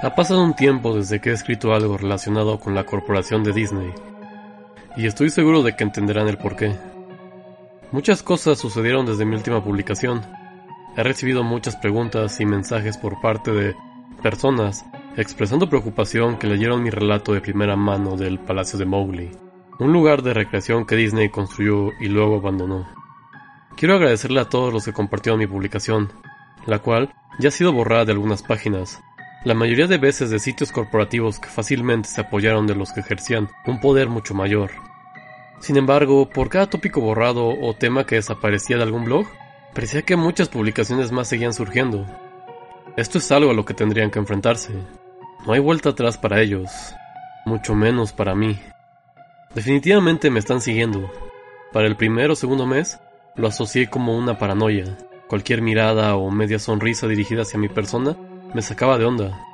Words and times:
Ha 0.00 0.14
pasado 0.14 0.44
un 0.44 0.54
tiempo 0.54 0.94
desde 0.94 1.20
que 1.20 1.30
he 1.30 1.32
escrito 1.32 1.74
algo 1.74 1.98
relacionado 1.98 2.60
con 2.60 2.72
la 2.72 2.84
corporación 2.84 3.42
de 3.42 3.52
Disney, 3.52 3.92
y 4.96 5.06
estoy 5.06 5.28
seguro 5.28 5.64
de 5.64 5.74
que 5.74 5.82
entenderán 5.82 6.28
el 6.28 6.38
porqué. 6.38 6.76
Muchas 7.90 8.22
cosas 8.22 8.60
sucedieron 8.60 9.06
desde 9.06 9.24
mi 9.24 9.34
última 9.34 9.62
publicación. 9.62 10.22
He 10.96 11.02
recibido 11.02 11.42
muchas 11.42 11.74
preguntas 11.74 12.40
y 12.40 12.46
mensajes 12.46 12.96
por 12.96 13.20
parte 13.20 13.50
de 13.50 13.74
personas 14.22 14.84
expresando 15.16 15.68
preocupación 15.68 16.38
que 16.38 16.46
leyeron 16.46 16.80
mi 16.80 16.90
relato 16.90 17.32
de 17.32 17.40
primera 17.40 17.74
mano 17.74 18.16
del 18.16 18.38
Palacio 18.38 18.78
de 18.78 18.86
Mowgli, 18.86 19.32
un 19.80 19.92
lugar 19.92 20.22
de 20.22 20.32
recreación 20.32 20.86
que 20.86 20.94
Disney 20.94 21.28
construyó 21.28 21.90
y 21.98 22.06
luego 22.06 22.36
abandonó. 22.36 22.86
Quiero 23.76 23.96
agradecerle 23.96 24.38
a 24.38 24.48
todos 24.48 24.72
los 24.72 24.84
que 24.84 24.92
compartieron 24.92 25.40
mi 25.40 25.48
publicación, 25.48 26.12
la 26.66 26.78
cual 26.78 27.12
ya 27.40 27.48
ha 27.48 27.52
sido 27.52 27.72
borrada 27.72 28.04
de 28.04 28.12
algunas 28.12 28.44
páginas, 28.44 29.02
la 29.48 29.54
mayoría 29.54 29.86
de 29.86 29.96
veces 29.96 30.28
de 30.28 30.40
sitios 30.40 30.72
corporativos 30.72 31.38
que 31.38 31.48
fácilmente 31.48 32.06
se 32.06 32.20
apoyaron 32.20 32.66
de 32.66 32.74
los 32.74 32.92
que 32.92 33.00
ejercían 33.00 33.48
un 33.66 33.80
poder 33.80 34.10
mucho 34.10 34.34
mayor. 34.34 34.72
Sin 35.58 35.78
embargo, 35.78 36.28
por 36.28 36.50
cada 36.50 36.68
tópico 36.68 37.00
borrado 37.00 37.48
o 37.58 37.72
tema 37.74 38.04
que 38.04 38.16
desaparecía 38.16 38.76
de 38.76 38.82
algún 38.82 39.06
blog, 39.06 39.26
parecía 39.72 40.02
que 40.02 40.16
muchas 40.16 40.50
publicaciones 40.50 41.12
más 41.12 41.28
seguían 41.28 41.54
surgiendo. 41.54 42.04
Esto 42.98 43.16
es 43.16 43.32
algo 43.32 43.50
a 43.50 43.54
lo 43.54 43.64
que 43.64 43.72
tendrían 43.72 44.10
que 44.10 44.18
enfrentarse. 44.18 44.74
No 45.46 45.54
hay 45.54 45.60
vuelta 45.60 45.88
atrás 45.88 46.18
para 46.18 46.42
ellos, 46.42 46.70
mucho 47.46 47.74
menos 47.74 48.12
para 48.12 48.34
mí. 48.34 48.60
Definitivamente 49.54 50.28
me 50.28 50.40
están 50.40 50.60
siguiendo. 50.60 51.10
Para 51.72 51.86
el 51.86 51.96
primer 51.96 52.30
o 52.30 52.36
segundo 52.36 52.66
mes, 52.66 53.00
lo 53.34 53.48
asocié 53.48 53.88
como 53.88 54.14
una 54.14 54.36
paranoia. 54.38 54.98
Cualquier 55.26 55.62
mirada 55.62 56.16
o 56.16 56.30
media 56.30 56.58
sonrisa 56.58 57.08
dirigida 57.08 57.42
hacia 57.42 57.58
mi 57.58 57.70
persona 57.70 58.14
me 58.54 58.62
sacaba 58.62 58.98
de 58.98 59.04
onda. 59.04 59.44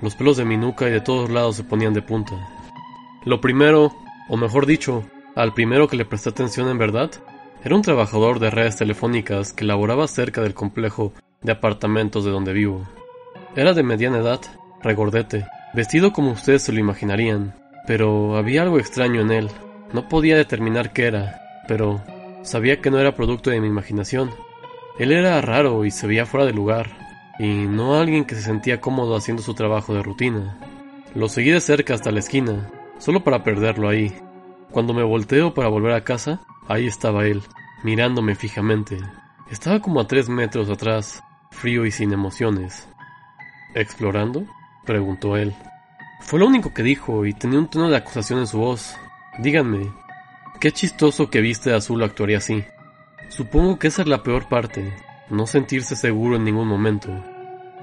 Los 0.00 0.14
pelos 0.14 0.36
de 0.36 0.44
mi 0.44 0.56
nuca 0.56 0.88
y 0.88 0.92
de 0.92 1.00
todos 1.00 1.30
lados 1.30 1.56
se 1.56 1.64
ponían 1.64 1.94
de 1.94 2.02
punta. 2.02 2.34
Lo 3.24 3.40
primero, 3.40 3.92
o 4.28 4.36
mejor 4.36 4.66
dicho, 4.66 5.04
al 5.34 5.54
primero 5.54 5.88
que 5.88 5.96
le 5.96 6.04
presté 6.04 6.30
atención 6.30 6.68
en 6.68 6.78
verdad, 6.78 7.10
era 7.64 7.74
un 7.74 7.82
trabajador 7.82 8.38
de 8.38 8.50
redes 8.50 8.76
telefónicas 8.76 9.52
que 9.52 9.64
laboraba 9.64 10.06
cerca 10.06 10.42
del 10.42 10.54
complejo 10.54 11.12
de 11.42 11.52
apartamentos 11.52 12.24
de 12.24 12.30
donde 12.30 12.52
vivo. 12.52 12.86
Era 13.56 13.72
de 13.72 13.82
mediana 13.82 14.18
edad, 14.18 14.40
regordete, 14.82 15.46
vestido 15.74 16.12
como 16.12 16.32
ustedes 16.32 16.62
se 16.62 16.72
lo 16.72 16.78
imaginarían, 16.78 17.54
pero 17.86 18.36
había 18.36 18.62
algo 18.62 18.78
extraño 18.78 19.22
en 19.22 19.30
él. 19.30 19.50
No 19.92 20.08
podía 20.08 20.36
determinar 20.36 20.92
qué 20.92 21.06
era, 21.06 21.40
pero 21.66 22.02
sabía 22.42 22.80
que 22.80 22.90
no 22.90 22.98
era 22.98 23.14
producto 23.14 23.50
de 23.50 23.60
mi 23.60 23.66
imaginación. 23.66 24.30
Él 24.98 25.12
era 25.12 25.40
raro 25.40 25.84
y 25.84 25.90
se 25.90 26.06
veía 26.06 26.26
fuera 26.26 26.46
de 26.46 26.52
lugar 26.52 27.05
y 27.38 27.66
no 27.66 27.98
alguien 27.98 28.24
que 28.24 28.34
se 28.34 28.42
sentía 28.42 28.80
cómodo 28.80 29.16
haciendo 29.16 29.42
su 29.42 29.54
trabajo 29.54 29.94
de 29.94 30.02
rutina. 30.02 30.58
Lo 31.14 31.28
seguí 31.28 31.50
de 31.50 31.60
cerca 31.60 31.94
hasta 31.94 32.10
la 32.10 32.20
esquina, 32.20 32.70
solo 32.98 33.24
para 33.24 33.42
perderlo 33.42 33.88
ahí. 33.88 34.14
Cuando 34.70 34.94
me 34.94 35.02
volteo 35.02 35.54
para 35.54 35.68
volver 35.68 35.92
a 35.92 36.04
casa, 36.04 36.40
ahí 36.68 36.86
estaba 36.86 37.26
él, 37.26 37.42
mirándome 37.82 38.34
fijamente. 38.34 38.98
Estaba 39.50 39.80
como 39.80 40.00
a 40.00 40.06
tres 40.06 40.28
metros 40.28 40.68
atrás, 40.70 41.22
frío 41.50 41.86
y 41.86 41.90
sin 41.90 42.12
emociones. 42.12 42.88
¿Explorando? 43.74 44.44
preguntó 44.84 45.36
él. 45.36 45.54
Fue 46.20 46.40
lo 46.40 46.46
único 46.46 46.72
que 46.72 46.82
dijo 46.82 47.26
y 47.26 47.32
tenía 47.32 47.58
un 47.58 47.68
tono 47.68 47.88
de 47.88 47.96
acusación 47.96 48.40
en 48.40 48.46
su 48.46 48.58
voz. 48.58 48.96
Díganme, 49.38 49.92
qué 50.60 50.72
chistoso 50.72 51.30
que 51.30 51.40
viste 51.40 51.72
azul 51.72 52.02
actuaría 52.02 52.38
así. 52.38 52.64
Supongo 53.28 53.78
que 53.78 53.88
esa 53.88 54.02
es 54.02 54.08
la 54.08 54.22
peor 54.22 54.48
parte, 54.48 54.92
no 55.30 55.46
sentirse 55.46 55.96
seguro 55.96 56.36
en 56.36 56.44
ningún 56.44 56.68
momento, 56.68 57.10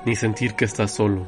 ni 0.06 0.16
sentir 0.16 0.56
que 0.56 0.66
estás 0.66 0.92
solo. 0.92 1.26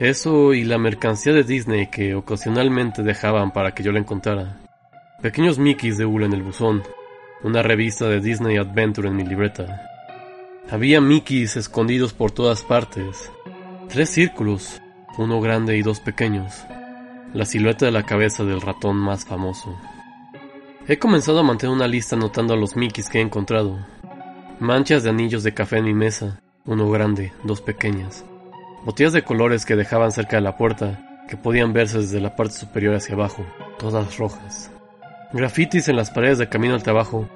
Eso 0.00 0.54
y 0.54 0.64
la 0.64 0.78
mercancía 0.78 1.32
de 1.32 1.44
Disney 1.44 1.86
que 1.86 2.14
ocasionalmente 2.14 3.02
dejaban 3.02 3.52
para 3.52 3.74
que 3.74 3.82
yo 3.82 3.92
la 3.92 4.00
encontrara. 4.00 4.58
Pequeños 5.22 5.58
Mickeys 5.58 5.96
de 5.96 6.04
hula 6.04 6.26
en 6.26 6.32
el 6.32 6.42
buzón, 6.42 6.82
una 7.44 7.62
revista 7.62 8.08
de 8.08 8.20
Disney 8.20 8.56
Adventure 8.56 9.08
en 9.08 9.16
mi 9.16 9.24
libreta. 9.24 9.88
Había 10.70 11.00
Mickeys 11.00 11.56
escondidos 11.56 12.12
por 12.12 12.32
todas 12.32 12.62
partes. 12.62 13.30
Tres 13.88 14.10
círculos, 14.10 14.80
uno 15.16 15.40
grande 15.40 15.76
y 15.76 15.82
dos 15.82 16.00
pequeños. 16.00 16.64
La 17.32 17.44
silueta 17.44 17.86
de 17.86 17.92
la 17.92 18.04
cabeza 18.04 18.44
del 18.44 18.60
ratón 18.60 18.96
más 18.96 19.24
famoso. 19.24 19.78
He 20.88 20.98
comenzado 20.98 21.40
a 21.40 21.44
mantener 21.44 21.74
una 21.74 21.86
lista 21.86 22.16
anotando 22.16 22.54
a 22.54 22.56
los 22.56 22.76
Mickeys 22.76 23.08
que 23.08 23.18
he 23.18 23.22
encontrado. 23.22 23.86
Manchas 24.58 25.02
de 25.02 25.10
anillos 25.10 25.42
de 25.42 25.54
café 25.54 25.78
en 25.78 25.84
mi 25.84 25.94
mesa, 25.94 26.40
uno 26.66 26.90
grande, 26.90 27.32
dos 27.42 27.60
pequeñas. 27.60 28.24
Botellas 28.84 29.12
de 29.12 29.22
colores 29.22 29.66
que 29.66 29.76
dejaban 29.76 30.12
cerca 30.12 30.36
de 30.36 30.42
la 30.42 30.56
puerta, 30.56 31.24
que 31.28 31.36
podían 31.36 31.74
verse 31.74 31.98
desde 31.98 32.20
la 32.20 32.36
parte 32.36 32.54
superior 32.54 32.94
hacia 32.94 33.14
abajo, 33.14 33.44
todas 33.78 34.16
rojas. 34.16 34.70
Grafitis 35.32 35.88
en 35.88 35.96
las 35.96 36.10
paredes 36.10 36.38
de 36.38 36.48
camino 36.48 36.74
al 36.74 36.82
trabajo. 36.82 37.28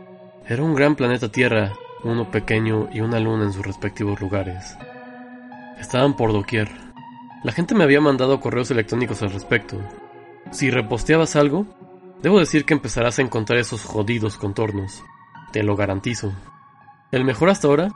Era 0.47 0.63
un 0.63 0.75
gran 0.75 0.97
planeta 0.97 1.31
Tierra, 1.31 1.75
uno 2.05 2.31
pequeño 2.31 2.89
y 2.91 3.01
una 3.01 3.21
luna 3.21 3.45
en 3.45 3.53
sus 3.53 3.67
respectivos 3.67 4.21
lugares. 4.21 4.77
Estaban 5.79 6.17
por 6.17 6.33
doquier. 6.33 6.71
La 7.45 7.53
gente 7.53 7.75
me 7.75 7.85
había 7.85 8.01
mandado 8.01 8.41
correos 8.41 8.71
electrónicos 8.71 9.23
al 9.23 9.33
respecto. 9.33 9.79
Si 10.53 10.71
reposteabas 10.71 11.37
algo, 11.37 11.67
debo 12.23 12.39
decir 12.39 12.65
que 12.65 12.75
empezarás 12.75 13.19
a 13.19 13.23
encontrar 13.23 13.59
esos 13.59 13.85
jodidos 13.85 14.39
contornos. 14.39 15.05
Te 15.53 15.63
lo 15.63 15.77
garantizo. 15.77 16.33
El 17.13 17.25
mejor 17.25 17.51
hasta 17.51 17.69
ahora 17.69 17.91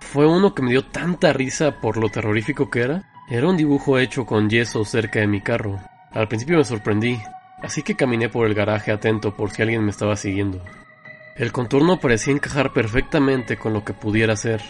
fue 0.00 0.26
uno 0.26 0.54
que 0.54 0.62
me 0.62 0.70
dio 0.70 0.84
tanta 0.84 1.32
risa 1.32 1.80
por 1.80 1.96
lo 1.96 2.08
terrorífico 2.08 2.70
que 2.70 2.80
era. 2.80 3.10
Era 3.28 3.48
un 3.48 3.56
dibujo 3.56 3.98
hecho 3.98 4.24
con 4.24 4.48
yeso 4.48 4.84
cerca 4.84 5.20
de 5.20 5.26
mi 5.26 5.40
carro. 5.40 5.78
Al 6.12 6.28
principio 6.28 6.56
me 6.56 6.64
sorprendí, 6.64 7.20
así 7.62 7.82
que 7.82 7.94
caminé 7.94 8.28
por 8.28 8.46
el 8.46 8.54
garaje 8.54 8.90
atento 8.90 9.36
por 9.36 9.50
si 9.50 9.62
alguien 9.62 9.84
me 9.84 9.90
estaba 9.90 10.16
siguiendo. 10.16 10.62
El 11.36 11.52
contorno 11.52 12.00
parecía 12.00 12.32
encajar 12.32 12.72
perfectamente 12.72 13.56
con 13.56 13.72
lo 13.72 13.84
que 13.84 13.92
pudiera 13.92 14.34
ser. 14.34 14.62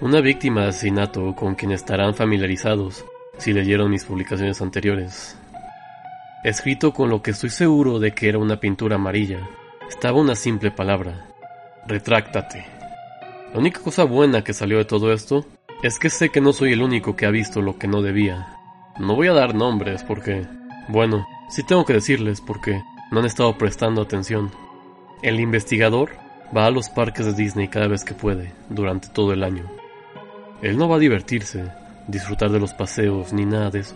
Una 0.00 0.20
víctima 0.20 0.62
de 0.62 0.68
asesinato 0.68 1.34
con 1.34 1.54
quien 1.54 1.72
estarán 1.72 2.14
familiarizados 2.14 3.04
si 3.38 3.52
leyeron 3.52 3.90
mis 3.90 4.04
publicaciones 4.04 4.62
anteriores. 4.62 5.36
Escrito 6.44 6.92
con 6.92 7.10
lo 7.10 7.22
que 7.22 7.32
estoy 7.32 7.50
seguro 7.50 7.98
de 7.98 8.12
que 8.12 8.28
era 8.28 8.38
una 8.38 8.58
pintura 8.58 8.96
amarilla, 8.96 9.48
estaba 9.88 10.18
una 10.18 10.34
simple 10.34 10.70
palabra. 10.70 11.26
Retráctate. 11.86 12.71
La 13.52 13.58
única 13.58 13.80
cosa 13.80 14.04
buena 14.04 14.42
que 14.42 14.54
salió 14.54 14.78
de 14.78 14.86
todo 14.86 15.12
esto 15.12 15.44
es 15.82 15.98
que 15.98 16.08
sé 16.08 16.30
que 16.30 16.40
no 16.40 16.54
soy 16.54 16.72
el 16.72 16.82
único 16.82 17.16
que 17.16 17.26
ha 17.26 17.30
visto 17.30 17.60
lo 17.60 17.76
que 17.76 17.86
no 17.86 18.00
debía. 18.00 18.56
No 18.98 19.14
voy 19.14 19.28
a 19.28 19.34
dar 19.34 19.54
nombres 19.54 20.02
porque, 20.04 20.46
bueno, 20.88 21.26
sí 21.50 21.62
tengo 21.62 21.84
que 21.84 21.92
decirles 21.92 22.40
porque 22.40 22.82
no 23.10 23.20
han 23.20 23.26
estado 23.26 23.58
prestando 23.58 24.00
atención. 24.00 24.50
El 25.20 25.38
investigador 25.38 26.12
va 26.56 26.64
a 26.64 26.70
los 26.70 26.88
parques 26.88 27.26
de 27.26 27.34
Disney 27.34 27.68
cada 27.68 27.88
vez 27.88 28.04
que 28.04 28.14
puede, 28.14 28.54
durante 28.70 29.08
todo 29.08 29.34
el 29.34 29.44
año. 29.44 29.70
Él 30.62 30.78
no 30.78 30.88
va 30.88 30.96
a 30.96 31.00
divertirse, 31.00 31.66
disfrutar 32.08 32.50
de 32.50 32.60
los 32.60 32.72
paseos 32.72 33.34
ni 33.34 33.44
nada 33.44 33.68
de 33.68 33.80
eso. 33.80 33.94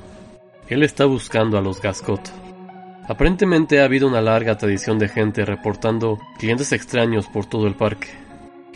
Él 0.68 0.82
está 0.82 1.06
buscando 1.06 1.56
a 1.56 1.62
los 1.62 1.80
Gascot. 1.80 2.30
Aparentemente 3.08 3.80
ha 3.80 3.84
habido 3.84 4.06
una 4.06 4.20
larga 4.20 4.58
tradición 4.58 4.98
de 4.98 5.08
gente 5.08 5.46
reportando 5.46 6.18
clientes 6.38 6.72
extraños 6.72 7.26
por 7.28 7.46
todo 7.46 7.66
el 7.66 7.74
parque. 7.74 8.25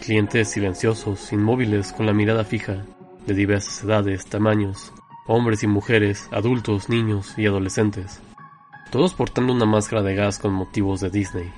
Clientes 0.01 0.49
silenciosos, 0.49 1.31
inmóviles, 1.31 1.93
con 1.93 2.07
la 2.07 2.15
mirada 2.15 2.43
fija, 2.45 2.87
de 3.27 3.35
diversas 3.35 3.85
edades, 3.85 4.25
tamaños, 4.25 4.95
hombres 5.27 5.63
y 5.63 5.67
mujeres, 5.67 6.27
adultos, 6.33 6.89
niños 6.89 7.35
y 7.37 7.47
adolescentes, 7.47 8.23
todos 8.91 9.13
portando 9.13 9.53
una 9.53 9.67
máscara 9.67 10.03
de 10.03 10.15
gas 10.15 10.39
con 10.39 10.55
motivos 10.55 11.01
de 11.01 11.11
Disney. 11.11 11.53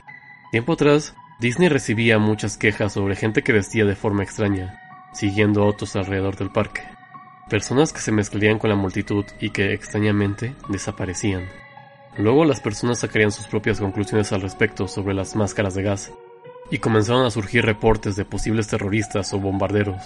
Tiempo 0.50 0.72
atrás, 0.72 1.14
Disney 1.38 1.68
recibía 1.68 2.18
muchas 2.18 2.58
quejas 2.58 2.92
sobre 2.92 3.14
gente 3.14 3.42
que 3.42 3.52
vestía 3.52 3.84
de 3.84 3.94
forma 3.94 4.24
extraña, 4.24 4.76
siguiendo 5.12 5.62
a 5.62 5.66
otros 5.66 5.94
alrededor 5.94 6.36
del 6.36 6.50
parque. 6.50 6.82
Personas 7.48 7.92
que 7.92 8.00
se 8.00 8.10
mezclarían 8.10 8.58
con 8.58 8.70
la 8.70 8.76
multitud 8.76 9.24
y 9.40 9.50
que, 9.50 9.72
extrañamente, 9.72 10.56
desaparecían. 10.68 11.48
Luego 12.18 12.44
las 12.44 12.60
personas 12.60 12.98
sacarían 12.98 13.30
sus 13.30 13.46
propias 13.46 13.78
conclusiones 13.78 14.32
al 14.32 14.42
respecto 14.42 14.88
sobre 14.88 15.14
las 15.14 15.36
máscaras 15.36 15.74
de 15.74 15.82
gas 15.84 16.12
y 16.72 16.78
comenzaron 16.78 17.26
a 17.26 17.30
surgir 17.30 17.66
reportes 17.66 18.16
de 18.16 18.24
posibles 18.24 18.66
terroristas 18.66 19.34
o 19.34 19.38
bombarderos. 19.38 20.02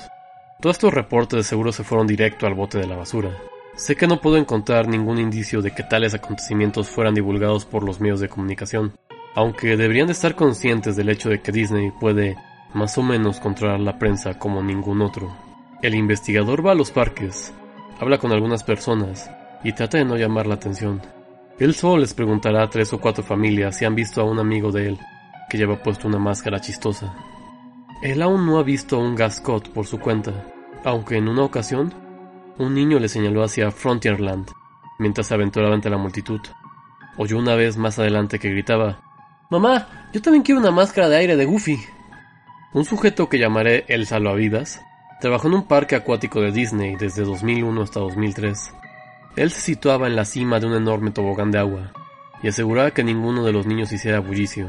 Todos 0.61 0.75
estos 0.75 0.93
reportes 0.93 1.37
de 1.37 1.45
seguro 1.45 1.71
se 1.71 1.85
fueron 1.85 2.09
directo 2.09 2.45
al 2.45 2.55
bote 2.55 2.77
de 2.79 2.89
la 2.89 2.97
basura. 2.97 3.31
Sé 3.77 3.95
que 3.95 4.09
no 4.09 4.21
puedo 4.21 4.37
encontrar 4.37 4.89
ningún 4.89 5.21
indicio 5.21 5.63
de 5.63 5.71
que 5.71 5.85
tales 5.85 6.13
acontecimientos 6.13 6.89
fueran 6.89 7.15
divulgados 7.15 7.65
por 7.65 7.85
los 7.85 8.01
medios 8.01 8.19
de 8.19 8.29
comunicación, 8.29 8.95
aunque 9.37 9.77
deberían 9.77 10.09
de 10.09 10.15
estar 10.15 10.35
conscientes 10.35 10.97
del 10.97 11.09
hecho 11.09 11.29
de 11.29 11.41
que 11.41 11.53
Disney 11.53 11.93
puede 12.01 12.37
más 12.75 12.99
o 12.99 13.03
menos 13.05 13.39
controlar 13.39 13.79
la 13.79 14.01
prensa 14.01 14.37
como 14.37 14.61
ningún 14.61 15.03
otro. 15.03 15.33
El 15.83 15.95
investigador 15.95 16.67
va 16.67 16.73
a 16.73 16.75
los 16.75 16.91
parques, 16.91 17.55
habla 18.01 18.19
con 18.19 18.33
algunas 18.33 18.65
personas 18.65 19.31
y 19.63 19.73
trata 19.73 19.99
de 19.99 20.05
no 20.05 20.17
llamar 20.17 20.49
la 20.49 20.55
atención. 20.55 21.01
Él 21.61 21.75
solo 21.75 21.99
les 21.99 22.13
preguntará 22.13 22.65
a 22.65 22.71
tres 22.71 22.93
o 22.93 23.01
cuatro 23.01 23.23
familias 23.23 23.77
si 23.77 23.85
han 23.85 23.95
visto 23.95 24.21
a 24.21 24.25
un 24.25 24.41
amigo 24.41 24.73
de 24.73 24.89
él 24.89 24.99
que 25.49 25.59
lleva 25.59 25.83
puesto 25.83 26.09
una 26.09 26.19
máscara 26.19 26.61
chistosa. 26.61 27.15
Él 28.03 28.23
aún 28.23 28.47
no 28.47 28.59
ha 28.59 28.63
visto 28.63 28.99
un 28.99 29.15
Gascot 29.15 29.73
por 29.73 29.87
su 29.87 29.99
cuenta, 29.99 30.33
aunque 30.85 31.17
en 31.17 31.29
una 31.29 31.43
ocasión 31.43 31.95
un 32.59 32.75
niño 32.75 32.99
le 32.99 33.09
señaló 33.09 33.43
hacia 33.43 33.71
Frontierland 33.71 34.51
mientras 34.99 35.27
se 35.27 35.35
aventuraba 35.35 35.75
entre 35.75 35.91
la 35.91 35.99
multitud. 35.99 36.41
Oyó 37.17 37.39
una 37.39 37.55
vez 37.55 37.77
más 37.77 37.99
adelante 37.99 38.39
que 38.39 38.51
gritaba 38.51 39.01
Mamá, 39.51 40.09
yo 40.13 40.21
también 40.21 40.43
quiero 40.43 40.61
una 40.61 40.71
máscara 40.71 41.09
de 41.09 41.17
aire 41.17 41.37
de 41.37 41.45
Goofy. 41.45 41.79
Un 42.73 42.85
sujeto 42.85 43.29
que 43.29 43.39
llamaré 43.39 43.85
el 43.89 44.07
salvavidas 44.07 44.83
trabajó 45.21 45.49
en 45.49 45.55
un 45.55 45.69
parque 45.69 45.95
acuático 45.95 46.41
de 46.41 46.51
Disney 46.51 46.97
desde 46.97 47.23
2001 47.23 47.81
hasta 47.81 48.01
2003. 48.01 48.75
Él 49.37 49.51
se 49.51 49.61
situaba 49.61 50.09
en 50.09 50.17
la 50.17 50.25
cima 50.25 50.59
de 50.59 50.67
un 50.67 50.75
enorme 50.75 51.11
tobogán 51.11 51.51
de 51.51 51.59
agua 51.59 51.93
y 52.43 52.49
aseguraba 52.49 52.91
que 52.91 53.05
ninguno 53.05 53.45
de 53.45 53.53
los 53.53 53.67
niños 53.67 53.93
hiciera 53.93 54.19
bullicio. 54.19 54.69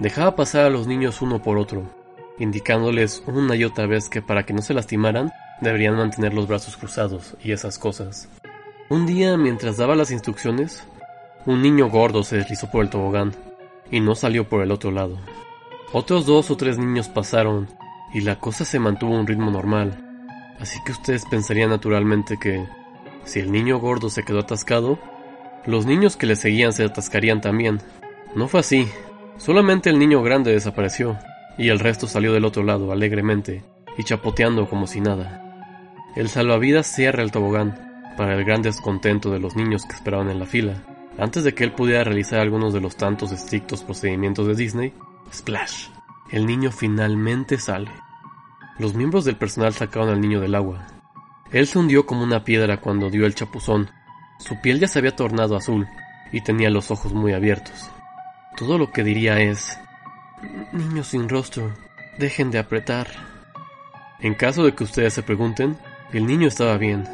Dejaba 0.00 0.36
pasar 0.36 0.66
a 0.66 0.70
los 0.70 0.86
niños 0.86 1.22
uno 1.22 1.42
por 1.42 1.58
otro, 1.58 1.84
indicándoles 2.38 3.22
una 3.26 3.56
y 3.56 3.64
otra 3.64 3.86
vez 3.86 4.08
que 4.08 4.22
para 4.22 4.44
que 4.44 4.52
no 4.52 4.62
se 4.62 4.74
lastimaran 4.74 5.32
deberían 5.60 5.96
mantener 5.96 6.34
los 6.34 6.46
brazos 6.46 6.76
cruzados 6.76 7.34
y 7.42 7.52
esas 7.52 7.78
cosas. 7.78 8.28
Un 8.88 9.06
día, 9.06 9.36
mientras 9.36 9.76
daba 9.76 9.96
las 9.96 10.10
instrucciones, 10.10 10.84
un 11.46 11.62
niño 11.62 11.88
gordo 11.88 12.22
se 12.22 12.36
deslizó 12.36 12.70
por 12.70 12.84
el 12.84 12.90
tobogán 12.90 13.34
y 13.90 14.00
no 14.00 14.14
salió 14.14 14.48
por 14.48 14.62
el 14.62 14.70
otro 14.70 14.90
lado. 14.90 15.18
Otros 15.92 16.26
dos 16.26 16.50
o 16.50 16.56
tres 16.56 16.78
niños 16.78 17.08
pasaron 17.08 17.68
y 18.12 18.20
la 18.20 18.38
cosa 18.38 18.64
se 18.64 18.78
mantuvo 18.78 19.16
a 19.16 19.20
un 19.20 19.26
ritmo 19.26 19.50
normal. 19.50 20.02
Así 20.60 20.78
que 20.84 20.92
ustedes 20.92 21.24
pensarían 21.26 21.70
naturalmente 21.70 22.38
que, 22.38 22.66
si 23.24 23.40
el 23.40 23.52
niño 23.52 23.78
gordo 23.78 24.10
se 24.10 24.24
quedó 24.24 24.40
atascado, 24.40 24.98
los 25.66 25.86
niños 25.86 26.16
que 26.16 26.26
le 26.26 26.36
seguían 26.36 26.72
se 26.72 26.84
atascarían 26.84 27.40
también. 27.40 27.80
No 28.34 28.48
fue 28.48 28.60
así. 28.60 28.88
Solamente 29.38 29.90
el 29.90 29.98
niño 29.98 30.22
grande 30.22 30.52
desapareció 30.52 31.18
y 31.58 31.68
el 31.68 31.78
resto 31.78 32.06
salió 32.06 32.32
del 32.32 32.44
otro 32.44 32.62
lado 32.62 32.92
alegremente 32.92 33.64
y 33.96 34.04
chapoteando 34.04 34.68
como 34.68 34.86
si 34.86 35.00
nada. 35.00 35.42
El 36.16 36.28
salvavidas 36.28 36.86
cierra 36.86 37.22
el 37.22 37.32
tobogán 37.32 38.14
para 38.16 38.34
el 38.34 38.44
gran 38.44 38.62
descontento 38.62 39.30
de 39.30 39.40
los 39.40 39.56
niños 39.56 39.84
que 39.84 39.94
esperaban 39.94 40.30
en 40.30 40.38
la 40.38 40.46
fila 40.46 40.82
antes 41.18 41.44
de 41.44 41.54
que 41.54 41.64
él 41.64 41.72
pudiera 41.72 42.04
realizar 42.04 42.40
algunos 42.40 42.74
de 42.74 42.80
los 42.80 42.96
tantos 42.96 43.32
estrictos 43.32 43.82
procedimientos 43.82 44.46
de 44.46 44.54
Disney, 44.54 44.92
Splash, 45.32 45.88
el 46.30 46.46
niño 46.46 46.70
finalmente 46.70 47.58
sale. 47.58 47.90
Los 48.78 48.94
miembros 48.94 49.24
del 49.24 49.36
personal 49.36 49.72
sacaron 49.72 50.10
al 50.10 50.20
niño 50.20 50.40
del 50.40 50.54
agua. 50.54 50.86
Él 51.52 51.66
se 51.66 51.78
hundió 51.78 52.04
como 52.04 52.22
una 52.22 52.44
piedra 52.44 52.80
cuando 52.80 53.08
dio 53.08 53.24
el 53.24 53.34
chapuzón. 53.34 53.88
Su 54.38 54.60
piel 54.60 54.78
ya 54.78 54.88
se 54.88 54.98
había 54.98 55.16
tornado 55.16 55.56
azul 55.56 55.86
y 56.32 56.42
tenía 56.42 56.68
los 56.68 56.90
ojos 56.90 57.14
muy 57.14 57.32
abiertos. 57.32 57.90
Todo 58.56 58.78
lo 58.78 58.90
que 58.90 59.04
diría 59.04 59.38
es... 59.38 59.78
Niño 60.72 61.04
sin 61.04 61.28
rostro, 61.28 61.72
dejen 62.18 62.50
de 62.50 62.58
apretar. 62.58 63.06
En 64.20 64.34
caso 64.34 64.64
de 64.64 64.74
que 64.74 64.84
ustedes 64.84 65.12
se 65.12 65.22
pregunten, 65.22 65.76
el 66.12 66.26
niño 66.26 66.48
estaba 66.48 66.78
bien, 66.78 67.06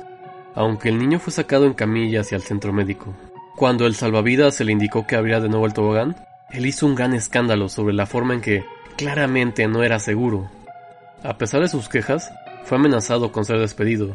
aunque 0.55 0.89
el 0.89 0.99
niño 0.99 1.19
fue 1.19 1.33
sacado 1.33 1.67
en 1.67 1.75
camilla 1.75 2.21
hacia 2.21 2.37
el 2.37 2.43
centro 2.43 2.73
médico. 2.73 3.13
Cuando 3.57 3.87
el 3.87 3.97
salvavidas 3.97 4.55
se 4.55 4.65
le 4.65 4.73
indicó 4.73 5.05
que 5.07 5.17
abría 5.17 5.41
de 5.41 5.49
nuevo 5.49 5.67
el 5.67 5.75
tobogán, 5.75 6.17
él 6.51 6.67
hizo 6.67 6.87
un 6.87 6.95
gran 6.95 7.13
escándalo 7.13 7.69
sobre 7.69 7.95
la 7.95 8.07
forma 8.07 8.35
en 8.35 8.41
que 8.41 8.65
claramente 8.97 9.67
no 9.67 9.83
era 9.83 9.99
seguro. 9.99 10.49
A 11.25 11.39
pesar 11.39 11.63
de 11.63 11.69
sus 11.69 11.89
quejas, 11.89 12.33
fue 12.65 12.79
amenazado 12.79 13.33
con 13.33 13.45
ser 13.45 13.59
despedido, 13.59 14.15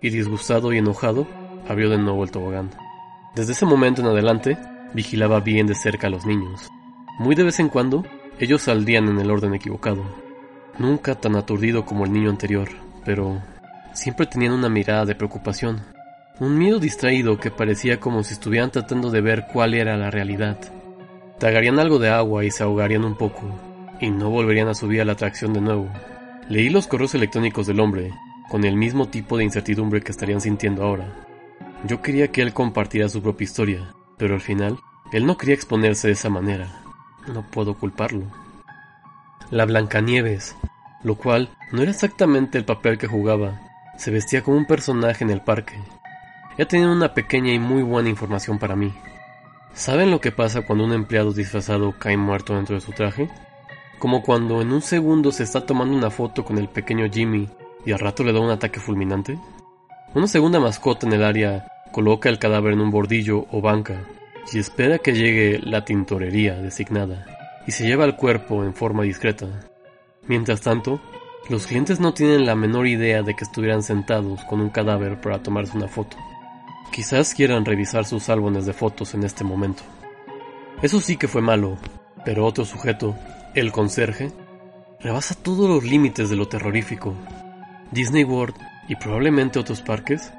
y 0.00 0.10
disgustado 0.10 0.72
y 0.72 0.78
enojado, 0.78 1.28
abrió 1.68 1.88
de 1.88 1.98
nuevo 1.98 2.24
el 2.24 2.30
tobogán. 2.32 2.70
Desde 3.36 3.52
ese 3.52 3.64
momento 3.64 4.00
en 4.00 4.08
adelante, 4.08 4.58
vigilaba 4.94 5.40
bien 5.40 5.66
de 5.66 5.74
cerca 5.74 6.06
a 6.06 6.10
los 6.10 6.24
niños. 6.24 6.70
Muy 7.18 7.34
de 7.34 7.44
vez 7.44 7.60
en 7.60 7.68
cuando, 7.68 8.04
ellos 8.38 8.62
saldrían 8.62 9.08
en 9.08 9.18
el 9.18 9.30
orden 9.30 9.54
equivocado. 9.54 10.02
Nunca 10.78 11.14
tan 11.14 11.36
aturdido 11.36 11.84
como 11.84 12.04
el 12.04 12.12
niño 12.12 12.30
anterior, 12.30 12.68
pero 13.04 13.40
siempre 13.92 14.26
tenían 14.26 14.52
una 14.52 14.68
mirada 14.68 15.04
de 15.04 15.14
preocupación. 15.14 15.82
Un 16.40 16.58
miedo 16.58 16.80
distraído 16.80 17.38
que 17.38 17.50
parecía 17.50 18.00
como 18.00 18.24
si 18.24 18.34
estuvieran 18.34 18.70
tratando 18.70 19.10
de 19.10 19.20
ver 19.20 19.46
cuál 19.52 19.74
era 19.74 19.96
la 19.96 20.10
realidad. 20.10 20.58
Tragarían 21.38 21.78
algo 21.78 21.98
de 21.98 22.08
agua 22.08 22.44
y 22.44 22.50
se 22.50 22.64
ahogarían 22.64 23.04
un 23.04 23.16
poco, 23.16 23.42
y 24.00 24.10
no 24.10 24.30
volverían 24.30 24.68
a 24.68 24.74
subir 24.74 25.00
a 25.00 25.04
la 25.04 25.12
atracción 25.12 25.52
de 25.52 25.60
nuevo. 25.60 25.88
Leí 26.48 26.70
los 26.70 26.88
correos 26.88 27.14
electrónicos 27.14 27.66
del 27.66 27.80
hombre, 27.80 28.12
con 28.48 28.64
el 28.64 28.76
mismo 28.76 29.08
tipo 29.08 29.36
de 29.36 29.44
incertidumbre 29.44 30.00
que 30.00 30.10
estarían 30.10 30.40
sintiendo 30.40 30.82
ahora. 30.82 31.12
Yo 31.86 32.02
quería 32.02 32.28
que 32.28 32.42
él 32.42 32.52
compartiera 32.52 33.08
su 33.08 33.22
propia 33.22 33.44
historia, 33.44 33.94
pero 34.24 34.36
al 34.36 34.40
final, 34.40 34.80
él 35.12 35.26
no 35.26 35.36
quería 35.36 35.54
exponerse 35.54 36.06
de 36.06 36.14
esa 36.14 36.30
manera. 36.30 36.80
No 37.26 37.42
puedo 37.42 37.74
culparlo. 37.74 38.22
La 39.50 39.66
Blancanieves, 39.66 40.56
lo 41.02 41.16
cual 41.16 41.50
no 41.72 41.82
era 41.82 41.90
exactamente 41.90 42.56
el 42.56 42.64
papel 42.64 42.96
que 42.96 43.06
jugaba, 43.06 43.60
se 43.98 44.10
vestía 44.10 44.42
como 44.42 44.56
un 44.56 44.64
personaje 44.64 45.24
en 45.24 45.30
el 45.30 45.42
parque, 45.42 45.78
ya 46.56 46.66
tenían 46.66 46.88
una 46.88 47.12
pequeña 47.12 47.52
y 47.52 47.58
muy 47.58 47.82
buena 47.82 48.08
información 48.08 48.58
para 48.58 48.76
mí. 48.76 48.94
¿Saben 49.74 50.10
lo 50.10 50.22
que 50.22 50.32
pasa 50.32 50.62
cuando 50.62 50.86
un 50.86 50.94
empleado 50.94 51.34
disfrazado 51.34 51.92
cae 51.98 52.16
muerto 52.16 52.54
dentro 52.54 52.76
de 52.76 52.80
su 52.80 52.92
traje? 52.92 53.28
Como 53.98 54.22
cuando 54.22 54.62
en 54.62 54.72
un 54.72 54.80
segundo 54.80 55.32
se 55.32 55.42
está 55.42 55.66
tomando 55.66 55.94
una 55.94 56.10
foto 56.10 56.46
con 56.46 56.56
el 56.56 56.70
pequeño 56.70 57.10
Jimmy 57.12 57.46
y 57.84 57.92
al 57.92 57.98
rato 57.98 58.24
le 58.24 58.32
da 58.32 58.40
un 58.40 58.50
ataque 58.50 58.80
fulminante. 58.80 59.38
Una 60.14 60.28
segunda 60.28 60.60
mascota 60.60 61.06
en 61.06 61.12
el 61.12 61.24
área 61.24 61.66
coloca 61.94 62.28
el 62.28 62.40
cadáver 62.40 62.72
en 62.72 62.80
un 62.80 62.90
bordillo 62.90 63.46
o 63.52 63.60
banca 63.60 64.04
y 64.52 64.58
espera 64.58 64.98
que 64.98 65.14
llegue 65.14 65.60
la 65.62 65.84
tintorería 65.84 66.56
designada 66.56 67.24
y 67.68 67.70
se 67.70 67.86
lleva 67.86 68.04
el 68.04 68.16
cuerpo 68.16 68.64
en 68.64 68.74
forma 68.74 69.04
discreta. 69.04 69.46
Mientras 70.26 70.60
tanto, 70.60 71.00
los 71.48 71.68
clientes 71.68 72.00
no 72.00 72.12
tienen 72.12 72.46
la 72.46 72.56
menor 72.56 72.88
idea 72.88 73.22
de 73.22 73.36
que 73.36 73.44
estuvieran 73.44 73.84
sentados 73.84 74.42
con 74.46 74.60
un 74.60 74.70
cadáver 74.70 75.20
para 75.20 75.40
tomarse 75.40 75.76
una 75.76 75.86
foto. 75.86 76.16
Quizás 76.90 77.32
quieran 77.32 77.64
revisar 77.64 78.06
sus 78.06 78.28
álbumes 78.28 78.66
de 78.66 78.72
fotos 78.72 79.14
en 79.14 79.22
este 79.22 79.44
momento. 79.44 79.84
Eso 80.82 81.00
sí 81.00 81.16
que 81.16 81.28
fue 81.28 81.42
malo, 81.42 81.78
pero 82.24 82.44
otro 82.44 82.64
sujeto, 82.64 83.14
el 83.54 83.70
conserje, 83.70 84.32
rebasa 84.98 85.36
todos 85.36 85.70
los 85.70 85.84
límites 85.84 86.28
de 86.28 86.34
lo 86.34 86.48
terrorífico. 86.48 87.14
Disney 87.92 88.24
World 88.24 88.56
y 88.88 88.96
probablemente 88.96 89.60
otros 89.60 89.80
parques 89.80 90.32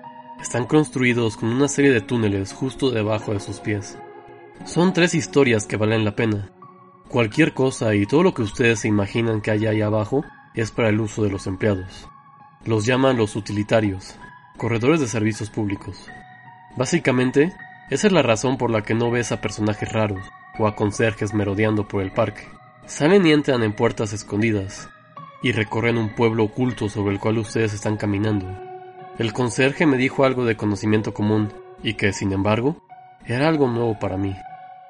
están 0.46 0.66
construidos 0.66 1.38
con 1.38 1.50
una 1.50 1.68
serie 1.68 1.92
de 1.92 2.02
túneles 2.02 2.54
justo 2.54 2.92
debajo 2.92 3.34
de 3.34 3.40
sus 3.40 3.60
pies. 3.60 3.98
Son 4.64 4.94
tres 4.94 5.16
historias 5.16 5.66
que 5.66 5.76
valen 5.76 6.06
la 6.06 6.16
pena. 6.16 6.52
Cualquier 7.10 7.56
cosa 7.56 7.96
y 7.96 8.06
todo 8.06 8.22
lo 8.22 8.36
que 8.36 8.44
ustedes 8.44 8.82
se 8.82 8.88
imaginan 8.88 9.42
que 9.42 9.50
hay 9.50 9.66
ahí 9.66 9.82
abajo 9.82 10.24
es 10.54 10.70
para 10.70 10.90
el 10.90 11.02
uso 11.02 11.24
de 11.24 11.32
los 11.32 11.48
empleados. 11.48 12.08
Los 12.64 12.86
llaman 12.86 13.18
los 13.18 13.36
utilitarios, 13.36 14.18
corredores 14.56 15.00
de 15.00 15.08
servicios 15.08 15.50
públicos. 15.50 15.98
Básicamente, 16.78 17.52
esa 17.90 18.06
es 18.06 18.14
la 18.14 18.22
razón 18.22 18.60
por 18.60 18.70
la 18.70 18.84
que 18.84 18.94
no 18.94 19.10
ves 19.10 19.32
a 19.32 19.42
personajes 19.42 19.92
raros 19.92 20.24
o 20.60 20.68
a 20.68 20.76
conserjes 20.76 21.34
merodeando 21.34 21.88
por 21.88 22.04
el 22.04 22.12
parque. 22.12 22.48
Salen 22.86 23.26
y 23.26 23.32
entran 23.32 23.64
en 23.64 23.74
puertas 23.74 24.14
escondidas 24.14 24.90
y 25.42 25.54
recorren 25.54 25.98
un 25.98 26.14
pueblo 26.14 26.44
oculto 26.44 26.88
sobre 26.88 27.16
el 27.16 27.20
cual 27.20 27.40
ustedes 27.40 27.74
están 27.74 27.98
caminando. 27.98 28.65
El 29.18 29.32
conserje 29.32 29.86
me 29.86 29.98
dijo 29.98 30.26
algo 30.26 30.44
de 30.44 30.58
conocimiento 30.58 31.14
común 31.14 31.54
y 31.82 31.94
que, 31.94 32.12
sin 32.12 32.34
embargo, 32.34 32.86
era 33.26 33.48
algo 33.48 33.68
nuevo 33.68 33.98
para 33.98 34.18
mí. 34.18 34.36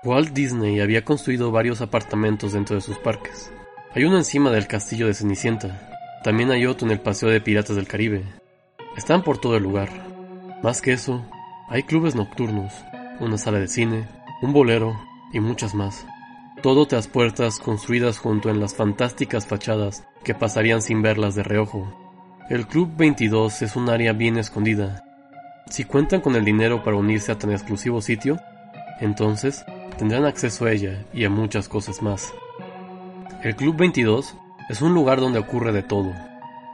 Walt 0.04 0.34
Disney 0.34 0.80
había 0.80 1.06
construido 1.06 1.52
varios 1.52 1.82
apartamentos 1.82 2.54
dentro 2.54 2.76
de 2.76 2.82
sus 2.82 2.98
parques. 2.98 3.52
Hay 3.94 4.04
uno 4.04 4.18
encima 4.18 4.50
del 4.50 4.68
castillo 4.68 5.06
de 5.06 5.14
Cenicienta. 5.14 6.20
También 6.24 6.50
hay 6.50 6.66
otro 6.66 6.88
en 6.88 6.94
el 6.94 7.00
Paseo 7.00 7.30
de 7.30 7.40
Piratas 7.40 7.76
del 7.76 7.88
Caribe. 7.88 8.24
Están 8.98 9.24
por 9.24 9.38
todo 9.38 9.58
el 9.58 9.64
lugar. 9.64 9.90
Más 10.64 10.82
que 10.82 10.94
eso, 10.94 11.24
hay 11.70 11.84
clubes 11.84 12.16
nocturnos, 12.16 12.74
una 13.20 13.38
sala 13.38 13.60
de 13.60 13.68
cine, 13.68 14.08
un 14.42 14.54
bolero 14.54 15.00
y 15.34 15.40
muchas 15.40 15.76
más. 15.76 16.06
Todo 16.64 16.88
tras 16.88 17.08
puertas 17.08 17.60
construidas 17.60 18.18
junto 18.18 18.50
en 18.50 18.60
las 18.60 18.74
fantásticas 18.74 19.46
fachadas 19.46 20.04
que 20.24 20.34
pasarían 20.34 20.82
sin 20.82 21.04
verlas 21.04 21.36
de 21.36 21.44
reojo. 21.44 22.05
El 22.48 22.68
Club 22.68 22.92
22 22.96 23.64
es 23.64 23.76
un 23.76 23.90
área 23.90 24.14
bien 24.14 24.38
escondida. 24.38 25.04
Si 25.68 25.84
cuentan 25.84 26.22
con 26.22 26.36
el 26.36 26.46
dinero 26.46 26.84
para 26.84 26.96
unirse 26.96 27.32
a 27.32 27.40
tan 27.40 27.52
exclusivo 27.52 28.04
sitio, 28.04 28.40
entonces 29.00 29.66
tendrán 29.98 30.26
acceso 30.26 30.66
a 30.66 30.72
ella 30.72 31.04
y 31.12 31.26
a 31.26 31.32
muchas 31.32 31.68
cosas 31.68 32.04
más. 32.04 32.36
El 33.42 33.56
Club 33.56 33.76
22 33.78 34.36
es 34.70 34.82
un 34.84 34.94
lugar 34.94 35.22
donde 35.22 35.40
ocurre 35.40 35.72
de 35.72 35.82
todo. 35.82 36.14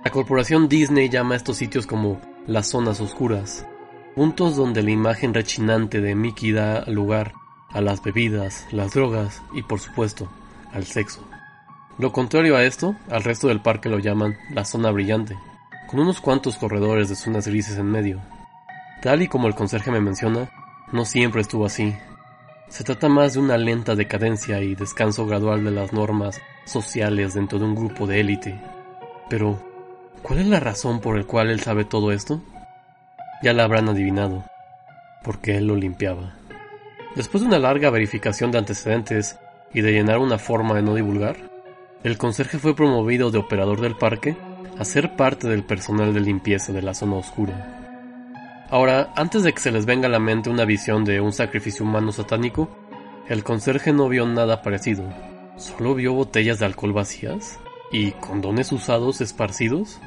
La 0.04 0.12
corporación 0.12 0.68
Disney 0.68 1.08
llama 1.08 1.36
a 1.36 1.38
estos 1.38 1.56
sitios 1.56 1.88
como 1.88 2.20
las 2.48 2.68
zonas 2.68 3.00
oscuras, 3.00 3.66
puntos 4.13 4.58
donde 4.58 4.84
la 4.84 4.92
imagen 4.92 5.34
rechinante 5.34 6.01
de 6.01 6.16
Mickey 6.16 6.51
da 6.51 6.84
lugar 6.88 7.32
a 7.70 7.80
las 7.80 8.04
bebidas, 8.04 8.68
las 8.72 8.94
drogas 8.94 9.42
y 9.54 9.63
por 9.63 9.80
supuesto 9.80 10.28
al 10.74 10.84
sexo. 10.84 11.25
Lo 11.98 12.12
contrario 12.12 12.58
a 12.58 12.66
esto, 12.66 12.98
al 13.10 13.24
resto 13.24 13.48
del 13.48 13.62
parque 13.62 13.88
lo 13.88 14.00
llaman 14.00 14.38
la 14.50 14.66
zona 14.66 14.92
brillante, 14.92 15.38
con 15.91 16.00
unos 16.00 16.21
cuantos 16.21 16.55
corredores 16.55 17.10
de 17.10 17.15
zonas 17.15 17.45
grises 17.45 17.77
en 17.77 17.91
medio. 17.91 18.21
Tal 19.01 19.21
y 19.24 19.27
como 19.27 19.48
el 19.48 19.55
conserje 19.55 19.91
me 19.91 20.00
menciona, 20.00 20.50
no 20.93 21.03
siempre 21.03 21.41
estuvo 21.41 21.65
así. 21.65 21.93
Se 22.69 22.86
trata 22.86 23.10
más 23.10 23.33
de 23.33 23.41
una 23.41 23.57
lenta 23.57 23.93
decadencia 23.93 24.62
y 24.62 24.74
descanso 24.74 25.27
gradual 25.27 25.65
de 25.65 25.71
las 25.71 25.91
normas 25.91 26.41
sociales 26.63 27.33
dentro 27.33 27.60
de 27.60 27.65
un 27.65 27.75
grupo 27.75 28.07
de 28.07 28.21
élite. 28.21 28.57
Pero, 29.29 29.62
¿cuál 30.21 30.39
es 30.39 30.48
la 30.48 30.62
razón 30.62 31.01
por 31.01 31.17
la 31.17 31.25
cual 31.25 31.50
él 31.50 31.60
sabe 31.60 31.83
todo 31.83 32.13
esto? 32.13 32.41
Ya 33.43 33.51
la 33.51 33.65
habrán 33.65 33.89
adivinado, 33.89 34.45
porque 35.25 35.57
él 35.57 35.67
lo 35.67 35.75
limpiaba. 35.75 36.36
Después 37.17 37.41
de 37.41 37.50
una 37.50 37.60
larga 37.60 37.89
verificación 37.89 38.51
de 38.51 38.60
antecedentes 38.60 39.38
y 39.74 39.81
de 39.81 39.91
llenar 39.91 40.19
una 40.19 40.38
forma 40.38 40.74
de 40.74 40.83
no 40.83 40.95
divulgar, 40.95 41.36
el 42.05 42.17
conserje 42.17 42.60
fue 42.60 42.77
promovido 42.77 43.29
de 43.29 43.39
operador 43.39 43.81
del 43.81 43.98
parque 43.98 44.38
a 44.82 44.84
ser 44.84 45.16
parte 45.16 45.48
del 45.48 45.64
personal 45.64 46.12
de 46.12 46.22
limpieza 46.22 46.74
de 46.74 46.82
la 46.82 46.96
zona 46.96 47.18
oscura. 47.18 48.66
Ahora, 48.72 49.14
antes 49.16 49.44
de 49.44 49.54
que 49.54 49.60
se 49.60 49.72
les 49.72 49.86
venga 49.86 50.08
a 50.08 50.10
la 50.10 50.18
mente 50.18 50.50
una 50.50 50.66
visión 50.66 51.06
de 51.06 51.22
un 51.22 51.34
sacrificio 51.34 51.86
humano 51.86 52.12
satánico, 52.12 52.68
el 53.28 53.44
conserje 53.44 53.94
no 53.94 54.10
vio 54.10 54.26
nada 54.26 54.64
parecido. 54.64 55.04
Solo 55.56 55.94
vio 55.94 56.14
botellas 56.14 56.58
de 56.58 56.66
alcohol 56.66 56.94
vacías 56.94 57.60
y 57.92 58.14
condones 58.14 58.72
usados 58.72 59.22
esparcidos. 59.22 60.00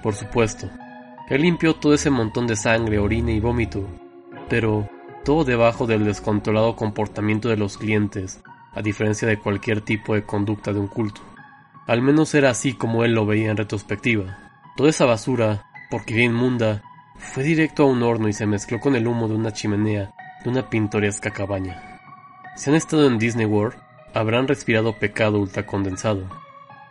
Por 0.00 0.14
supuesto, 0.14 0.70
él 1.28 1.42
limpió 1.42 1.74
todo 1.74 1.92
ese 1.92 2.10
montón 2.10 2.46
de 2.46 2.54
sangre, 2.54 3.00
orina 3.00 3.32
y 3.32 3.40
vómito, 3.40 3.84
pero 4.48 4.88
todo 5.24 5.42
debajo 5.42 5.88
del 5.88 6.04
descontrolado 6.04 6.76
comportamiento 6.76 7.48
de 7.48 7.56
los 7.56 7.78
clientes, 7.78 8.44
a 8.74 8.80
diferencia 8.80 9.26
de 9.26 9.40
cualquier 9.40 9.80
tipo 9.80 10.14
de 10.14 10.22
conducta 10.22 10.72
de 10.72 10.78
un 10.78 10.86
culto. 10.86 11.33
Al 11.86 12.00
menos 12.00 12.34
era 12.34 12.50
así 12.50 12.72
como 12.72 13.04
él 13.04 13.12
lo 13.12 13.26
veía 13.26 13.50
en 13.50 13.56
retrospectiva. 13.56 14.38
Toda 14.76 14.90
esa 14.90 15.04
basura, 15.04 15.66
porque 15.90 16.22
inmunda, 16.22 16.82
fue 17.16 17.42
directo 17.42 17.82
a 17.82 17.86
un 17.86 18.02
horno 18.02 18.28
y 18.28 18.32
se 18.32 18.46
mezcló 18.46 18.80
con 18.80 18.96
el 18.96 19.06
humo 19.06 19.28
de 19.28 19.34
una 19.34 19.52
chimenea 19.52 20.12
de 20.42 20.50
una 20.50 20.70
pintoresca 20.70 21.30
cabaña. 21.30 22.00
Si 22.56 22.70
han 22.70 22.76
estado 22.76 23.06
en 23.06 23.18
Disney 23.18 23.46
World, 23.46 23.78
habrán 24.14 24.48
respirado 24.48 24.98
pecado 24.98 25.38
ultracondensado. 25.38 26.24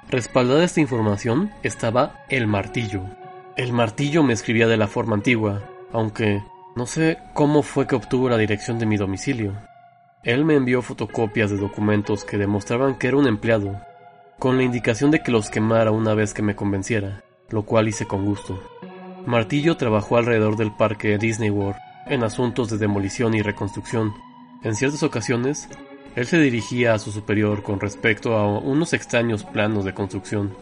Respaldada 0.09 0.63
esta 0.63 0.81
información 0.81 1.51
estaba 1.63 2.23
el 2.29 2.47
martillo. 2.47 3.03
El 3.55 3.73
martillo 3.73 4.23
me 4.23 4.33
escribía 4.33 4.67
de 4.67 4.77
la 4.77 4.87
forma 4.87 5.15
antigua, 5.15 5.63
aunque 5.91 6.43
no 6.75 6.85
sé 6.85 7.17
cómo 7.33 7.63
fue 7.63 7.87
que 7.87 7.95
obtuvo 7.95 8.29
la 8.29 8.37
dirección 8.37 8.79
de 8.79 8.85
mi 8.85 8.97
domicilio. 8.97 9.53
Él 10.23 10.45
me 10.45 10.55
envió 10.55 10.81
fotocopias 10.81 11.51
de 11.51 11.57
documentos 11.57 12.25
que 12.25 12.37
demostraban 12.37 12.95
que 12.95 13.07
era 13.07 13.17
un 13.17 13.27
empleado, 13.27 13.79
con 14.39 14.57
la 14.57 14.63
indicación 14.63 15.11
de 15.11 15.21
que 15.21 15.31
los 15.31 15.49
quemara 15.49 15.91
una 15.91 16.13
vez 16.13 16.33
que 16.33 16.41
me 16.41 16.55
convenciera, 16.55 17.23
lo 17.49 17.63
cual 17.63 17.87
hice 17.87 18.05
con 18.05 18.25
gusto. 18.25 18.61
Martillo 19.25 19.77
trabajó 19.77 20.17
alrededor 20.17 20.57
del 20.57 20.75
parque 20.75 21.17
Disney 21.17 21.49
World 21.49 21.79
en 22.07 22.23
asuntos 22.23 22.69
de 22.69 22.77
demolición 22.77 23.33
y 23.33 23.41
reconstrucción. 23.41 24.13
En 24.63 24.75
ciertas 24.75 25.03
ocasiones, 25.03 25.69
él 26.15 26.27
se 26.27 26.39
dirigía 26.39 26.93
a 26.93 26.99
su 26.99 27.11
superior 27.11 27.63
con 27.63 27.79
respecto 27.79 28.37
a 28.37 28.59
unos 28.59 28.93
extraños 28.93 29.43
planos 29.43 29.85
de 29.85 29.93
construcción. 29.93 30.55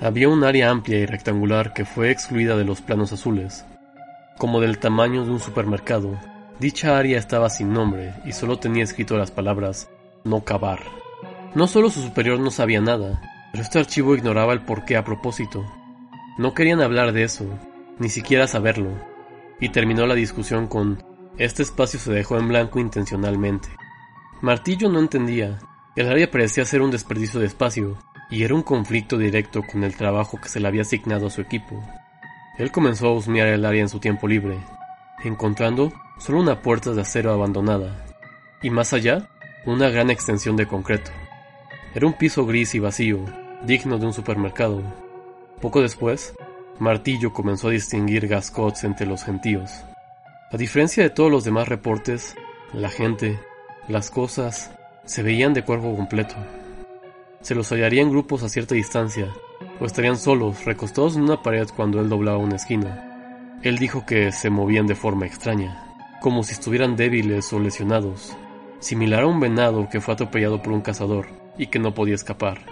Había 0.00 0.28
un 0.28 0.42
área 0.42 0.70
amplia 0.70 0.98
y 0.98 1.06
rectangular 1.06 1.72
que 1.72 1.84
fue 1.84 2.10
excluida 2.10 2.56
de 2.56 2.64
los 2.64 2.80
planos 2.80 3.12
azules. 3.12 3.64
Como 4.38 4.60
del 4.60 4.78
tamaño 4.78 5.24
de 5.24 5.30
un 5.30 5.40
supermercado, 5.40 6.18
dicha 6.58 6.98
área 6.98 7.18
estaba 7.18 7.50
sin 7.50 7.72
nombre 7.72 8.14
y 8.24 8.32
solo 8.32 8.58
tenía 8.58 8.82
escrito 8.82 9.16
las 9.16 9.30
palabras 9.30 9.88
no 10.24 10.42
cavar. 10.42 11.01
No 11.54 11.66
solo 11.66 11.90
su 11.90 12.00
superior 12.00 12.40
no 12.40 12.50
sabía 12.50 12.80
nada, 12.80 13.20
pero 13.50 13.62
este 13.62 13.78
archivo 13.78 14.14
ignoraba 14.14 14.52
el 14.52 14.62
porqué 14.62 14.96
a 14.96 15.04
propósito. 15.04 15.64
No 16.38 16.54
querían 16.54 16.80
hablar 16.80 17.12
de 17.12 17.24
eso, 17.24 17.46
ni 17.98 18.08
siquiera 18.08 18.46
saberlo, 18.46 18.90
y 19.60 19.68
terminó 19.68 20.06
la 20.06 20.14
discusión 20.14 20.66
con 20.66 21.02
este 21.38 21.62
espacio 21.62 21.98
se 21.98 22.12
dejó 22.12 22.38
en 22.38 22.48
blanco 22.48 22.78
intencionalmente. 22.78 23.68
Martillo 24.42 24.90
no 24.90 24.98
entendía. 24.98 25.60
El 25.96 26.08
área 26.10 26.30
parecía 26.30 26.64
ser 26.64 26.82
un 26.82 26.90
desperdicio 26.90 27.40
de 27.40 27.46
espacio, 27.46 27.96
y 28.30 28.44
era 28.44 28.54
un 28.54 28.62
conflicto 28.62 29.16
directo 29.16 29.62
con 29.62 29.82
el 29.82 29.96
trabajo 29.96 30.38
que 30.40 30.48
se 30.48 30.60
le 30.60 30.68
había 30.68 30.82
asignado 30.82 31.26
a 31.26 31.30
su 31.30 31.40
equipo. 31.40 31.82
Él 32.58 32.70
comenzó 32.70 33.08
a 33.08 33.14
husmear 33.14 33.48
el 33.48 33.64
área 33.64 33.80
en 33.80 33.88
su 33.88 33.98
tiempo 33.98 34.28
libre, 34.28 34.58
encontrando 35.24 35.92
solo 36.18 36.40
una 36.40 36.60
puerta 36.60 36.92
de 36.92 37.00
acero 37.00 37.32
abandonada, 37.32 38.04
y 38.62 38.70
más 38.70 38.92
allá, 38.92 39.30
una 39.64 39.88
gran 39.88 40.10
extensión 40.10 40.56
de 40.56 40.66
concreto. 40.66 41.10
Era 41.94 42.06
un 42.06 42.14
piso 42.14 42.46
gris 42.46 42.74
y 42.74 42.78
vacío, 42.78 43.18
digno 43.66 43.98
de 43.98 44.06
un 44.06 44.14
supermercado. 44.14 44.82
Poco 45.60 45.82
después, 45.82 46.34
Martillo 46.78 47.34
comenzó 47.34 47.68
a 47.68 47.72
distinguir 47.72 48.28
gascots 48.28 48.84
entre 48.84 49.06
los 49.06 49.24
gentíos. 49.24 49.70
A 50.50 50.56
diferencia 50.56 51.02
de 51.02 51.10
todos 51.10 51.30
los 51.30 51.44
demás 51.44 51.68
reportes, 51.68 52.34
la 52.72 52.88
gente, 52.88 53.38
las 53.88 54.10
cosas, 54.10 54.70
se 55.04 55.22
veían 55.22 55.52
de 55.52 55.64
cuerpo 55.64 55.94
completo. 55.94 56.34
Se 57.42 57.54
los 57.54 57.70
hallaría 57.70 58.00
en 58.00 58.10
grupos 58.10 58.42
a 58.42 58.48
cierta 58.48 58.74
distancia, 58.74 59.28
o 59.78 59.84
estarían 59.84 60.16
solos, 60.16 60.64
recostados 60.64 61.16
en 61.16 61.24
una 61.24 61.42
pared 61.42 61.68
cuando 61.76 62.00
él 62.00 62.08
doblaba 62.08 62.38
una 62.38 62.56
esquina. 62.56 63.58
Él 63.62 63.76
dijo 63.76 64.06
que 64.06 64.32
se 64.32 64.48
movían 64.48 64.86
de 64.86 64.94
forma 64.94 65.26
extraña, 65.26 65.92
como 66.22 66.42
si 66.42 66.54
estuvieran 66.54 66.96
débiles 66.96 67.52
o 67.52 67.60
lesionados, 67.60 68.34
similar 68.78 69.24
a 69.24 69.26
un 69.26 69.40
venado 69.40 69.90
que 69.90 70.00
fue 70.00 70.14
atropellado 70.14 70.62
por 70.62 70.72
un 70.72 70.80
cazador 70.80 71.41
y 71.58 71.66
que 71.66 71.78
no 71.78 71.94
podía 71.94 72.14
escapar. 72.14 72.66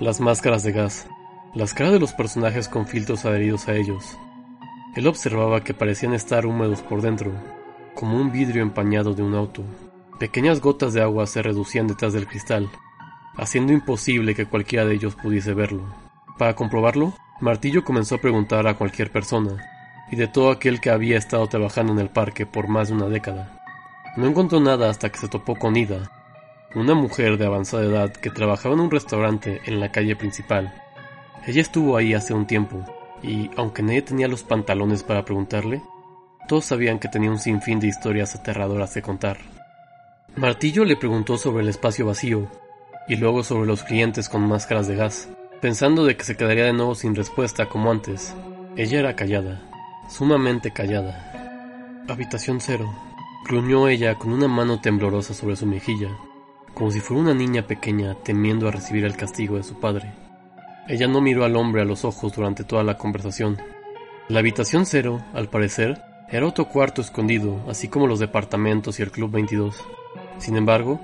Las 0.00 0.20
máscaras 0.20 0.62
de 0.62 0.72
gas 0.72 1.06
las 1.54 1.72
caras 1.72 1.92
de 1.92 2.00
los 2.00 2.12
personajes 2.12 2.68
con 2.68 2.86
filtros 2.86 3.24
adheridos 3.24 3.68
a 3.68 3.76
ellos. 3.76 4.18
Él 4.96 5.06
observaba 5.06 5.62
que 5.62 5.72
parecían 5.72 6.12
estar 6.12 6.46
húmedos 6.46 6.82
por 6.82 7.00
dentro, 7.00 7.32
como 7.94 8.20
un 8.20 8.32
vidrio 8.32 8.62
empañado 8.62 9.14
de 9.14 9.22
un 9.22 9.34
auto. 9.34 9.62
Pequeñas 10.18 10.60
gotas 10.60 10.94
de 10.94 11.02
agua 11.02 11.28
se 11.28 11.42
reducían 11.42 11.86
detrás 11.86 12.12
del 12.12 12.26
cristal, 12.26 12.68
haciendo 13.36 13.72
imposible 13.72 14.34
que 14.34 14.46
cualquiera 14.46 14.84
de 14.84 14.94
ellos 14.94 15.14
pudiese 15.14 15.54
verlo. 15.54 15.84
Para 16.38 16.56
comprobarlo, 16.56 17.14
Martillo 17.40 17.84
comenzó 17.84 18.16
a 18.16 18.20
preguntar 18.20 18.66
a 18.66 18.74
cualquier 18.74 19.12
persona, 19.12 19.56
y 20.10 20.16
de 20.16 20.26
todo 20.26 20.50
aquel 20.50 20.80
que 20.80 20.90
había 20.90 21.18
estado 21.18 21.46
trabajando 21.46 21.92
en 21.92 22.00
el 22.00 22.10
parque 22.10 22.46
por 22.46 22.66
más 22.66 22.88
de 22.88 22.94
una 22.94 23.06
década. 23.06 23.60
No 24.16 24.26
encontró 24.26 24.58
nada 24.58 24.90
hasta 24.90 25.10
que 25.10 25.18
se 25.18 25.28
topó 25.28 25.54
con 25.54 25.76
Ida, 25.76 26.10
una 26.74 26.94
mujer 26.94 27.38
de 27.38 27.46
avanzada 27.46 27.84
edad 27.84 28.12
que 28.12 28.30
trabajaba 28.30 28.74
en 28.74 28.80
un 28.80 28.90
restaurante 28.90 29.60
en 29.66 29.80
la 29.80 29.90
calle 29.92 30.16
principal 30.16 30.72
ella 31.46 31.60
estuvo 31.60 31.96
ahí 31.96 32.14
hace 32.14 32.32
un 32.32 32.46
tiempo, 32.46 32.84
y 33.22 33.50
aunque 33.56 33.82
nadie 33.82 34.00
tenía 34.00 34.28
los 34.28 34.42
pantalones 34.42 35.02
para 35.02 35.26
preguntarle, 35.26 35.82
todos 36.48 36.64
sabían 36.64 36.98
que 36.98 37.08
tenía 37.08 37.30
un 37.30 37.38
sinfín 37.38 37.80
de 37.80 37.88
historias 37.88 38.34
aterradoras 38.34 38.94
que 38.94 39.02
contar. 39.02 39.36
Martillo 40.36 40.86
le 40.86 40.96
preguntó 40.96 41.36
sobre 41.36 41.62
el 41.62 41.68
espacio 41.68 42.06
vacío, 42.06 42.48
y 43.08 43.16
luego 43.16 43.44
sobre 43.44 43.66
los 43.66 43.82
clientes 43.82 44.30
con 44.30 44.48
máscaras 44.48 44.88
de 44.88 44.96
gas, 44.96 45.28
pensando 45.60 46.06
de 46.06 46.16
que 46.16 46.24
se 46.24 46.36
quedaría 46.36 46.64
de 46.64 46.72
nuevo 46.72 46.94
sin 46.94 47.14
respuesta 47.14 47.68
como 47.68 47.90
antes. 47.90 48.34
Ella 48.76 49.00
era 49.00 49.14
callada, 49.14 49.60
sumamente 50.08 50.72
callada. 50.72 52.04
Habitación 52.08 52.60
cero. 52.62 52.90
Gruñó 53.46 53.88
ella 53.88 54.14
con 54.14 54.32
una 54.32 54.48
mano 54.48 54.80
temblorosa 54.80 55.34
sobre 55.34 55.56
su 55.56 55.66
mejilla, 55.66 56.08
como 56.74 56.90
si 56.90 57.00
fuera 57.00 57.22
una 57.22 57.34
niña 57.34 57.66
pequeña 57.66 58.16
temiendo 58.22 58.68
a 58.68 58.70
recibir 58.70 59.04
el 59.04 59.16
castigo 59.16 59.56
de 59.56 59.62
su 59.62 59.80
padre. 59.80 60.12
Ella 60.88 61.06
no 61.06 61.20
miró 61.20 61.44
al 61.44 61.56
hombre 61.56 61.80
a 61.80 61.84
los 61.86 62.04
ojos 62.04 62.34
durante 62.34 62.64
toda 62.64 62.82
la 62.82 62.98
conversación. 62.98 63.56
La 64.28 64.40
habitación 64.40 64.84
cero, 64.84 65.24
al 65.32 65.48
parecer, 65.48 66.02
era 66.28 66.46
otro 66.46 66.68
cuarto 66.68 67.00
escondido, 67.00 67.64
así 67.68 67.88
como 67.88 68.06
los 68.06 68.18
departamentos 68.18 68.98
y 68.98 69.02
el 69.02 69.10
Club 69.10 69.30
22. 69.30 69.76
Sin 70.38 70.56
embargo, 70.56 71.00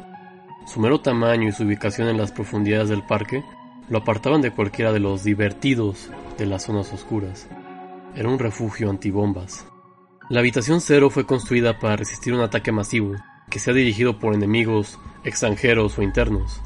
su 0.66 0.80
mero 0.80 1.00
tamaño 1.00 1.48
y 1.48 1.52
su 1.52 1.62
ubicación 1.62 2.08
en 2.08 2.18
las 2.18 2.32
profundidades 2.32 2.88
del 2.88 3.02
parque 3.02 3.44
lo 3.88 3.98
apartaban 3.98 4.40
de 4.40 4.50
cualquiera 4.50 4.92
de 4.92 5.00
los 5.00 5.24
divertidos 5.24 6.10
de 6.36 6.46
las 6.46 6.64
zonas 6.64 6.92
oscuras. 6.92 7.48
Era 8.14 8.28
un 8.28 8.38
refugio 8.38 8.90
antibombas. 8.90 9.66
La 10.28 10.40
habitación 10.40 10.80
cero 10.80 11.10
fue 11.10 11.26
construida 11.26 11.78
para 11.78 11.96
resistir 11.96 12.34
un 12.34 12.40
ataque 12.40 12.70
masivo, 12.70 13.14
que 13.50 13.58
sea 13.58 13.74
dirigido 13.74 14.18
por 14.18 14.34
enemigos 14.34 14.98
extranjeros 15.24 15.98
o 15.98 16.02
internos. 16.02 16.62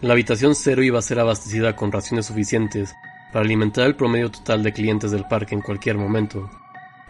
La 0.00 0.12
habitación 0.12 0.54
cero 0.54 0.82
iba 0.82 0.98
a 0.98 1.02
ser 1.02 1.18
abastecida 1.18 1.74
con 1.74 1.90
raciones 1.90 2.26
suficientes 2.26 2.94
para 3.32 3.44
alimentar 3.44 3.86
el 3.86 3.96
promedio 3.96 4.30
total 4.30 4.62
de 4.62 4.72
clientes 4.72 5.10
del 5.10 5.26
parque 5.26 5.54
en 5.54 5.62
cualquier 5.62 5.96
momento, 5.96 6.48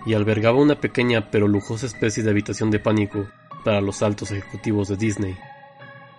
y 0.06 0.14
albergaba 0.14 0.60
una 0.60 0.80
pequeña 0.80 1.30
pero 1.30 1.48
lujosa 1.48 1.86
especie 1.86 2.22
de 2.22 2.30
habitación 2.30 2.70
de 2.70 2.78
pánico 2.78 3.26
para 3.64 3.80
los 3.80 4.02
altos 4.02 4.30
ejecutivos 4.30 4.88
de 4.88 4.96
Disney. 4.96 5.36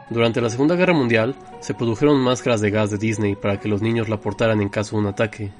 Durante 0.09 0.41
la 0.41 0.49
Segunda 0.49 0.75
Guerra 0.75 0.93
Mundial 0.93 1.35
se 1.61 1.73
produjeron 1.73 2.19
máscaras 2.19 2.61
de 2.61 2.69
gas 2.69 2.91
de 2.91 2.97
Disney 2.97 3.35
para 3.35 3.59
que 3.59 3.69
los 3.69 3.81
niños 3.81 4.09
la 4.09 4.19
portaran 4.19 4.61
en 4.61 4.69
caso 4.69 4.95
de 4.95 5.01
un 5.01 5.07
ataque. 5.07 5.51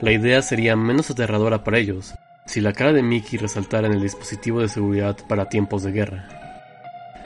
La 0.00 0.12
idea 0.12 0.40
sería 0.40 0.76
menos 0.76 1.10
aterradora 1.10 1.62
para 1.62 1.78
ellos 1.78 2.14
si 2.44 2.60
la 2.60 2.72
cara 2.72 2.92
de 2.92 3.02
Mickey 3.02 3.38
resaltara 3.38 3.86
en 3.86 3.94
el 3.94 4.02
dispositivo 4.02 4.60
de 4.60 4.68
seguridad 4.68 5.16
para 5.28 5.48
tiempos 5.48 5.82
de 5.82 5.92
guerra. 5.92 6.41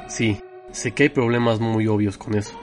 Sí, 0.09 0.41
sé 0.71 0.93
que 0.93 1.05
hay 1.05 1.09
problemas 1.09 1.61
muy 1.61 1.89
obvios 1.89 2.17
con 2.17 2.37
eso. 2.37 2.59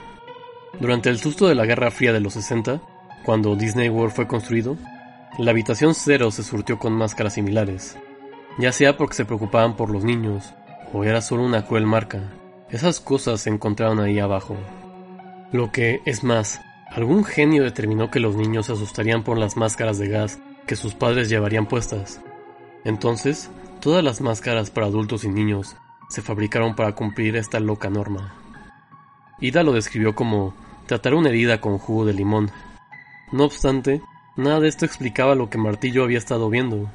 Durante 0.80 1.10
el 1.10 1.18
susto 1.18 1.46
de 1.46 1.54
la 1.54 1.66
Guerra 1.66 1.90
Fría 1.90 2.12
de 2.12 2.20
los 2.20 2.34
60, 2.34 2.80
cuando 3.24 3.54
Disney 3.54 3.88
World 3.88 4.14
fue 4.14 4.26
construido, 4.26 4.76
la 5.38 5.50
habitación 5.50 5.94
cero 5.94 6.30
se 6.30 6.42
surtió 6.42 6.78
con 6.78 6.94
máscaras 6.94 7.34
similares, 7.34 7.96
ya 8.58 8.72
sea 8.72 8.96
porque 8.96 9.14
se 9.14 9.24
preocupaban 9.24 9.76
por 9.76 9.90
los 9.90 10.04
niños 10.04 10.54
o 10.92 11.04
era 11.04 11.20
solo 11.20 11.44
una 11.44 11.66
cruel 11.66 11.86
marca. 11.86 12.32
Esas 12.70 12.98
cosas 13.00 13.40
se 13.42 13.50
encontraron 13.50 14.00
ahí 14.00 14.18
abajo. 14.18 14.56
Lo 15.52 15.70
que, 15.70 16.00
es 16.06 16.24
más, 16.24 16.60
algún 16.90 17.24
genio 17.24 17.62
determinó 17.62 18.10
que 18.10 18.20
los 18.20 18.36
niños 18.36 18.66
se 18.66 18.72
asustarían 18.72 19.22
por 19.22 19.38
las 19.38 19.56
máscaras 19.56 19.98
de 19.98 20.08
gas 20.08 20.38
que 20.66 20.76
sus 20.76 20.94
padres 20.94 21.28
llevarían 21.28 21.66
puestas. 21.66 22.20
Entonces, 22.84 23.50
todas 23.80 24.02
las 24.02 24.20
máscaras 24.20 24.70
para 24.70 24.86
adultos 24.86 25.24
y 25.24 25.28
niños 25.28 25.76
se 26.08 26.22
fabricaron 26.22 26.74
para 26.74 26.92
cumplir 26.92 27.36
esta 27.36 27.60
loca 27.60 27.90
norma. 27.90 28.34
Ida 29.40 29.62
lo 29.62 29.72
describió 29.72 30.14
como 30.14 30.54
tratar 30.86 31.14
una 31.14 31.30
herida 31.30 31.60
con 31.60 31.78
jugo 31.78 32.04
de 32.04 32.14
limón. 32.14 32.50
No 33.32 33.44
obstante, 33.44 34.00
nada 34.36 34.60
de 34.60 34.68
esto 34.68 34.84
explicaba 34.84 35.34
lo 35.34 35.50
que 35.50 35.58
Martillo 35.58 36.04
había 36.04 36.18
estado 36.18 36.48
viendo, 36.50 36.90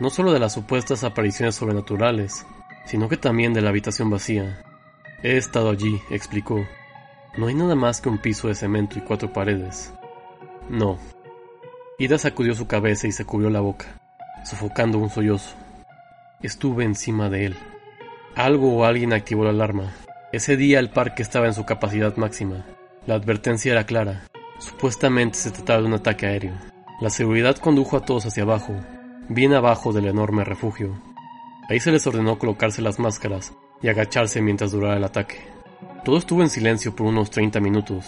no 0.00 0.10
solo 0.10 0.32
de 0.32 0.40
las 0.40 0.52
supuestas 0.52 1.04
apariciones 1.04 1.56
sobrenaturales, 1.56 2.46
sino 2.86 3.08
que 3.08 3.16
también 3.16 3.52
de 3.52 3.60
la 3.60 3.70
habitación 3.70 4.10
vacía. 4.10 4.64
He 5.22 5.36
estado 5.36 5.70
allí, 5.70 6.00
explicó. 6.10 6.64
No 7.36 7.48
hay 7.48 7.54
nada 7.54 7.74
más 7.74 8.00
que 8.00 8.08
un 8.08 8.18
piso 8.18 8.48
de 8.48 8.54
cemento 8.54 8.98
y 8.98 9.02
cuatro 9.02 9.32
paredes. 9.32 9.92
No. 10.68 10.98
Ida 11.98 12.18
sacudió 12.18 12.54
su 12.54 12.66
cabeza 12.66 13.06
y 13.06 13.12
se 13.12 13.24
cubrió 13.24 13.50
la 13.50 13.60
boca, 13.60 14.00
sofocando 14.44 14.98
un 14.98 15.10
sollozo. 15.10 15.54
Estuve 16.40 16.84
encima 16.84 17.28
de 17.28 17.46
él. 17.46 17.56
Algo 18.38 18.72
o 18.72 18.84
alguien 18.84 19.12
activó 19.12 19.42
la 19.42 19.50
alarma. 19.50 19.92
Ese 20.30 20.56
día 20.56 20.78
el 20.78 20.90
parque 20.90 21.24
estaba 21.24 21.46
en 21.46 21.54
su 21.54 21.66
capacidad 21.66 22.16
máxima. 22.16 22.64
La 23.04 23.16
advertencia 23.16 23.72
era 23.72 23.82
clara. 23.82 24.28
Supuestamente 24.60 25.36
se 25.36 25.50
trataba 25.50 25.80
de 25.80 25.88
un 25.88 25.94
ataque 25.94 26.26
aéreo. 26.26 26.52
La 27.00 27.10
seguridad 27.10 27.56
condujo 27.56 27.96
a 27.96 28.04
todos 28.04 28.26
hacia 28.26 28.44
abajo, 28.44 28.76
bien 29.28 29.54
abajo 29.54 29.92
del 29.92 30.06
enorme 30.06 30.44
refugio. 30.44 31.02
Ahí 31.68 31.80
se 31.80 31.90
les 31.90 32.06
ordenó 32.06 32.38
colocarse 32.38 32.80
las 32.80 33.00
máscaras 33.00 33.54
y 33.82 33.88
agacharse 33.88 34.40
mientras 34.40 34.70
durara 34.70 34.98
el 34.98 35.04
ataque. 35.04 35.40
Todo 36.04 36.16
estuvo 36.16 36.40
en 36.42 36.50
silencio 36.50 36.94
por 36.94 37.08
unos 37.08 37.32
30 37.32 37.58
minutos, 37.58 38.06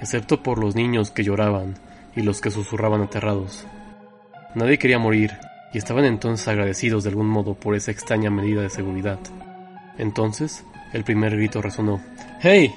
excepto 0.00 0.44
por 0.44 0.58
los 0.58 0.76
niños 0.76 1.10
que 1.10 1.24
lloraban 1.24 1.74
y 2.14 2.22
los 2.22 2.40
que 2.40 2.52
susurraban 2.52 3.02
aterrados. 3.02 3.66
Nadie 4.54 4.78
quería 4.78 5.00
morir 5.00 5.32
y 5.74 5.78
estaban 5.78 6.04
entonces 6.04 6.46
agradecidos 6.46 7.02
de 7.02 7.10
algún 7.10 7.26
modo 7.26 7.54
por 7.54 7.74
esa 7.74 7.90
extraña 7.90 8.30
medida 8.30 8.62
de 8.62 8.70
seguridad. 8.70 9.18
Entonces, 9.98 10.64
el 10.92 11.04
primer 11.04 11.36
grito 11.36 11.62
resonó. 11.62 12.02
¡Hey! 12.40 12.74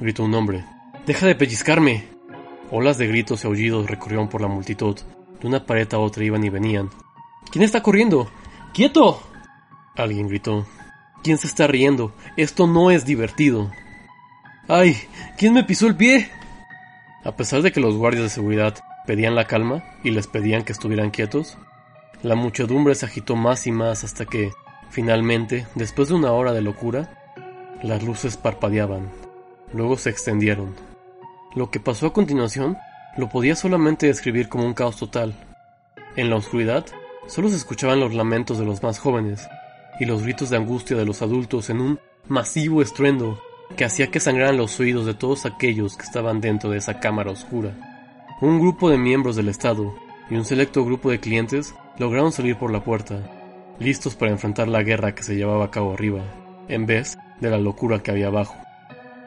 gritó 0.00 0.24
un 0.24 0.34
hombre. 0.34 0.64
¡Deja 1.06 1.26
de 1.26 1.34
pellizcarme! 1.34 2.08
Olas 2.70 2.98
de 2.98 3.08
gritos 3.08 3.44
y 3.44 3.46
aullidos 3.46 3.90
recorrieron 3.90 4.28
por 4.28 4.40
la 4.40 4.48
multitud. 4.48 4.98
De 5.40 5.46
una 5.46 5.64
pared 5.64 5.92
a 5.92 5.98
otra 5.98 6.24
iban 6.24 6.44
y 6.44 6.50
venían. 6.50 6.90
¿Quién 7.50 7.64
está 7.64 7.82
corriendo? 7.82 8.30
¡Quieto! 8.72 9.22
Alguien 9.96 10.28
gritó. 10.28 10.66
¿Quién 11.22 11.38
se 11.38 11.46
está 11.46 11.66
riendo? 11.66 12.12
Esto 12.36 12.66
no 12.66 12.90
es 12.90 13.04
divertido. 13.04 13.70
¡Ay! 14.68 14.96
¿Quién 15.36 15.52
me 15.52 15.64
pisó 15.64 15.86
el 15.86 15.96
pie? 15.96 16.30
A 17.24 17.36
pesar 17.36 17.62
de 17.62 17.72
que 17.72 17.80
los 17.80 17.96
guardias 17.96 18.24
de 18.24 18.30
seguridad 18.30 18.78
pedían 19.06 19.34
la 19.34 19.46
calma 19.46 19.82
y 20.04 20.10
les 20.10 20.26
pedían 20.26 20.62
que 20.62 20.72
estuvieran 20.72 21.10
quietos, 21.10 21.58
la 22.22 22.34
muchedumbre 22.34 22.94
se 22.94 23.06
agitó 23.06 23.36
más 23.36 23.66
y 23.66 23.72
más 23.72 24.04
hasta 24.04 24.24
que, 24.24 24.52
finalmente, 24.90 25.66
después 25.74 26.08
de 26.08 26.14
una 26.14 26.32
hora 26.32 26.52
de 26.52 26.62
locura, 26.62 27.10
las 27.82 28.02
luces 28.02 28.36
parpadeaban, 28.36 29.10
luego 29.72 29.96
se 29.96 30.10
extendieron. 30.10 30.74
Lo 31.54 31.70
que 31.70 31.80
pasó 31.80 32.06
a 32.06 32.12
continuación 32.12 32.76
lo 33.16 33.28
podía 33.28 33.56
solamente 33.56 34.06
describir 34.06 34.48
como 34.48 34.64
un 34.64 34.74
caos 34.74 34.96
total. 34.96 35.34
En 36.16 36.30
la 36.30 36.36
oscuridad, 36.36 36.84
solo 37.26 37.48
se 37.48 37.56
escuchaban 37.56 38.00
los 38.00 38.14
lamentos 38.14 38.58
de 38.58 38.66
los 38.66 38.82
más 38.82 38.98
jóvenes, 38.98 39.48
y 39.98 40.06
los 40.06 40.22
gritos 40.22 40.50
de 40.50 40.56
angustia 40.56 40.96
de 40.96 41.04
los 41.04 41.22
adultos 41.22 41.70
en 41.70 41.80
un 41.80 42.00
masivo 42.26 42.82
estruendo 42.82 43.40
que 43.76 43.84
hacía 43.84 44.10
que 44.10 44.18
sangraran 44.18 44.56
los 44.56 44.80
oídos 44.80 45.06
de 45.06 45.14
todos 45.14 45.46
aquellos 45.46 45.96
que 45.96 46.04
estaban 46.04 46.40
dentro 46.40 46.70
de 46.70 46.78
esa 46.78 47.00
cámara 47.00 47.30
oscura. 47.30 47.72
Un 48.40 48.58
grupo 48.58 48.90
de 48.90 48.98
miembros 48.98 49.36
del 49.36 49.48
Estado 49.48 49.94
y 50.30 50.36
un 50.36 50.44
selecto 50.44 50.84
grupo 50.84 51.10
de 51.10 51.20
clientes 51.20 51.74
lograron 51.98 52.32
salir 52.32 52.56
por 52.56 52.72
la 52.72 52.82
puerta, 52.82 53.39
listos 53.80 54.14
para 54.14 54.30
enfrentar 54.30 54.68
la 54.68 54.82
guerra 54.82 55.14
que 55.14 55.24
se 55.24 55.34
llevaba 55.34 55.64
a 55.64 55.70
cabo 55.70 55.94
arriba, 55.94 56.22
en 56.68 56.86
vez 56.86 57.18
de 57.40 57.50
la 57.50 57.58
locura 57.58 58.02
que 58.02 58.12
había 58.12 58.28
abajo. 58.28 58.54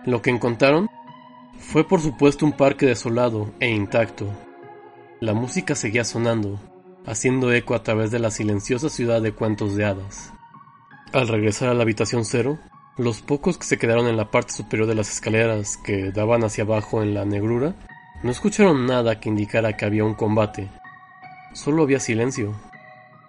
Lo 0.05 0.21
que 0.21 0.29
encontraron 0.29 0.89
fue 1.57 1.85
por 1.87 1.99
supuesto 1.99 2.45
un 2.45 2.53
parque 2.53 2.85
desolado 2.85 3.51
e 3.59 3.69
intacto. 3.69 4.27
La 5.19 5.33
música 5.33 5.75
seguía 5.75 6.03
sonando, 6.03 6.59
haciendo 7.05 7.51
eco 7.51 7.73
a 7.75 7.83
través 7.83 8.11
de 8.11 8.19
la 8.19 8.31
silenciosa 8.31 8.89
ciudad 8.89 9.21
de 9.21 9.33
cuentos 9.33 9.75
de 9.75 9.85
hadas. 9.85 10.31
Al 11.11 11.27
regresar 11.27 11.69
a 11.69 11.73
la 11.73 11.83
habitación 11.83 12.25
cero, 12.25 12.59
los 12.97 13.21
pocos 13.21 13.57
que 13.57 13.65
se 13.65 13.77
quedaron 13.77 14.07
en 14.07 14.17
la 14.17 14.29
parte 14.29 14.53
superior 14.53 14.87
de 14.87 14.95
las 14.95 15.11
escaleras 15.11 15.77
que 15.77 16.11
daban 16.11 16.43
hacia 16.43 16.63
abajo 16.63 17.01
en 17.01 17.13
la 17.13 17.25
negrura, 17.25 17.75
no 18.21 18.31
escucharon 18.31 18.85
nada 18.85 19.19
que 19.19 19.29
indicara 19.29 19.75
que 19.75 19.85
había 19.85 20.05
un 20.05 20.13
combate. 20.13 20.69
Solo 21.53 21.83
había 21.83 21.99
silencio. 21.99 22.53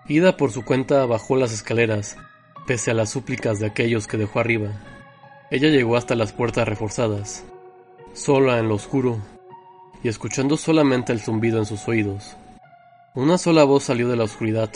Ida 0.07 0.37
por 0.37 0.51
su 0.51 0.64
cuenta 0.64 1.07
bajó 1.07 1.37
las 1.37 1.53
escaleras, 1.53 2.19
pese 2.67 2.90
a 2.90 2.95
las 2.95 3.09
súplicas 3.09 3.59
de 3.59 3.67
aquellos 3.67 4.07
que 4.07 4.19
dejó 4.19 4.38
arriba. 4.38 4.69
Ella 5.51 5.69
llegó 5.69 5.97
hasta 5.97 6.14
las 6.14 6.33
puertas 6.33 6.69
reforzadas, 6.69 7.45
sola 8.12 8.59
en 8.59 8.69
lo 8.69 8.75
oscuro, 8.75 9.19
y 10.03 10.09
escuchando 10.09 10.59
solamente 10.59 11.12
el 11.12 11.21
zumbido 11.21 11.59
en 11.59 11.64
sus 11.64 11.88
oídos. 11.88 12.37
Una 13.14 13.38
sola 13.38 13.64
voz 13.64 13.85
salió 13.85 14.09
de 14.09 14.17
la 14.17 14.25
oscuridad. 14.25 14.71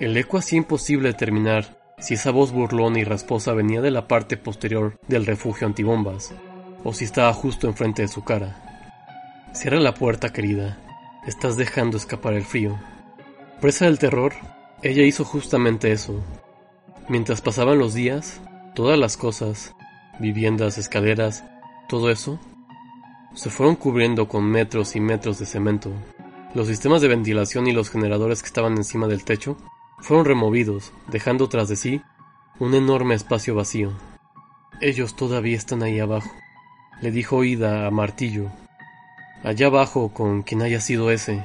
El 0.00 0.14
eco 0.18 0.36
hacía 0.36 0.58
imposible 0.58 1.08
determinar 1.08 1.78
si 1.98 2.14
esa 2.14 2.30
voz 2.30 2.52
burlona 2.52 2.98
y 2.98 3.04
rasposa 3.04 3.54
venía 3.54 3.80
de 3.80 3.90
la 3.90 4.06
parte 4.06 4.36
posterior 4.36 4.98
del 5.08 5.24
refugio 5.24 5.66
antibombas, 5.66 6.34
o 6.84 6.92
si 6.92 7.04
estaba 7.04 7.32
justo 7.32 7.68
enfrente 7.68 8.02
de 8.02 8.08
su 8.08 8.22
cara. 8.22 9.48
Cierra 9.54 9.80
la 9.80 9.94
puerta, 9.94 10.34
querida. 10.34 10.76
Estás 11.26 11.56
dejando 11.56 11.96
escapar 11.96 12.34
el 12.34 12.44
frío. 12.44 12.78
Presa 13.60 13.86
del 13.86 13.98
terror, 13.98 14.34
ella 14.82 15.02
hizo 15.04 15.24
justamente 15.24 15.90
eso. 15.90 16.22
Mientras 17.08 17.40
pasaban 17.40 17.78
los 17.78 17.94
días, 17.94 18.42
todas 18.74 18.98
las 18.98 19.16
cosas, 19.16 19.74
viviendas, 20.20 20.76
escaleras, 20.76 21.42
todo 21.88 22.10
eso, 22.10 22.38
se 23.34 23.48
fueron 23.48 23.76
cubriendo 23.76 24.28
con 24.28 24.44
metros 24.44 24.94
y 24.94 25.00
metros 25.00 25.38
de 25.38 25.46
cemento. 25.46 25.90
Los 26.54 26.68
sistemas 26.68 27.00
de 27.00 27.08
ventilación 27.08 27.66
y 27.66 27.72
los 27.72 27.88
generadores 27.88 28.42
que 28.42 28.48
estaban 28.48 28.76
encima 28.76 29.06
del 29.06 29.24
techo 29.24 29.56
fueron 30.00 30.26
removidos, 30.26 30.92
dejando 31.08 31.48
tras 31.48 31.68
de 31.68 31.76
sí 31.76 32.02
un 32.58 32.74
enorme 32.74 33.14
espacio 33.14 33.54
vacío. 33.54 33.92
Ellos 34.82 35.16
todavía 35.16 35.56
están 35.56 35.82
ahí 35.82 35.98
abajo, 35.98 36.30
le 37.00 37.10
dijo 37.10 37.42
Ida 37.42 37.86
a 37.86 37.90
Martillo. 37.90 38.50
Allá 39.42 39.68
abajo 39.68 40.10
con 40.12 40.42
quien 40.42 40.60
haya 40.60 40.80
sido 40.80 41.10
ese. 41.10 41.42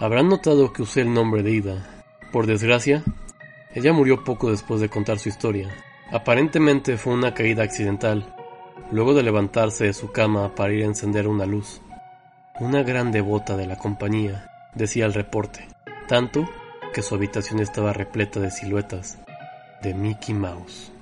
Habrán 0.00 0.28
notado 0.28 0.72
que 0.72 0.82
usé 0.82 1.00
el 1.00 1.12
nombre 1.12 1.42
de 1.42 1.50
Ida. 1.50 2.04
Por 2.30 2.46
desgracia, 2.46 3.02
ella 3.74 3.92
murió 3.92 4.22
poco 4.22 4.48
después 4.48 4.80
de 4.80 4.88
contar 4.88 5.18
su 5.18 5.28
historia. 5.28 5.70
Aparentemente 6.12 6.96
fue 6.96 7.14
una 7.14 7.34
caída 7.34 7.64
accidental, 7.64 8.32
luego 8.92 9.12
de 9.12 9.24
levantarse 9.24 9.86
de 9.86 9.92
su 9.92 10.12
cama 10.12 10.54
para 10.54 10.72
ir 10.72 10.84
a 10.84 10.86
encender 10.86 11.26
una 11.26 11.46
luz. 11.46 11.80
Una 12.60 12.84
gran 12.84 13.10
devota 13.10 13.56
de 13.56 13.66
la 13.66 13.76
compañía, 13.76 14.48
decía 14.72 15.04
el 15.04 15.14
reporte, 15.14 15.66
tanto 16.06 16.48
que 16.94 17.02
su 17.02 17.16
habitación 17.16 17.58
estaba 17.58 17.92
repleta 17.92 18.38
de 18.38 18.52
siluetas 18.52 19.18
de 19.82 19.94
Mickey 19.94 20.32
Mouse. 20.32 20.92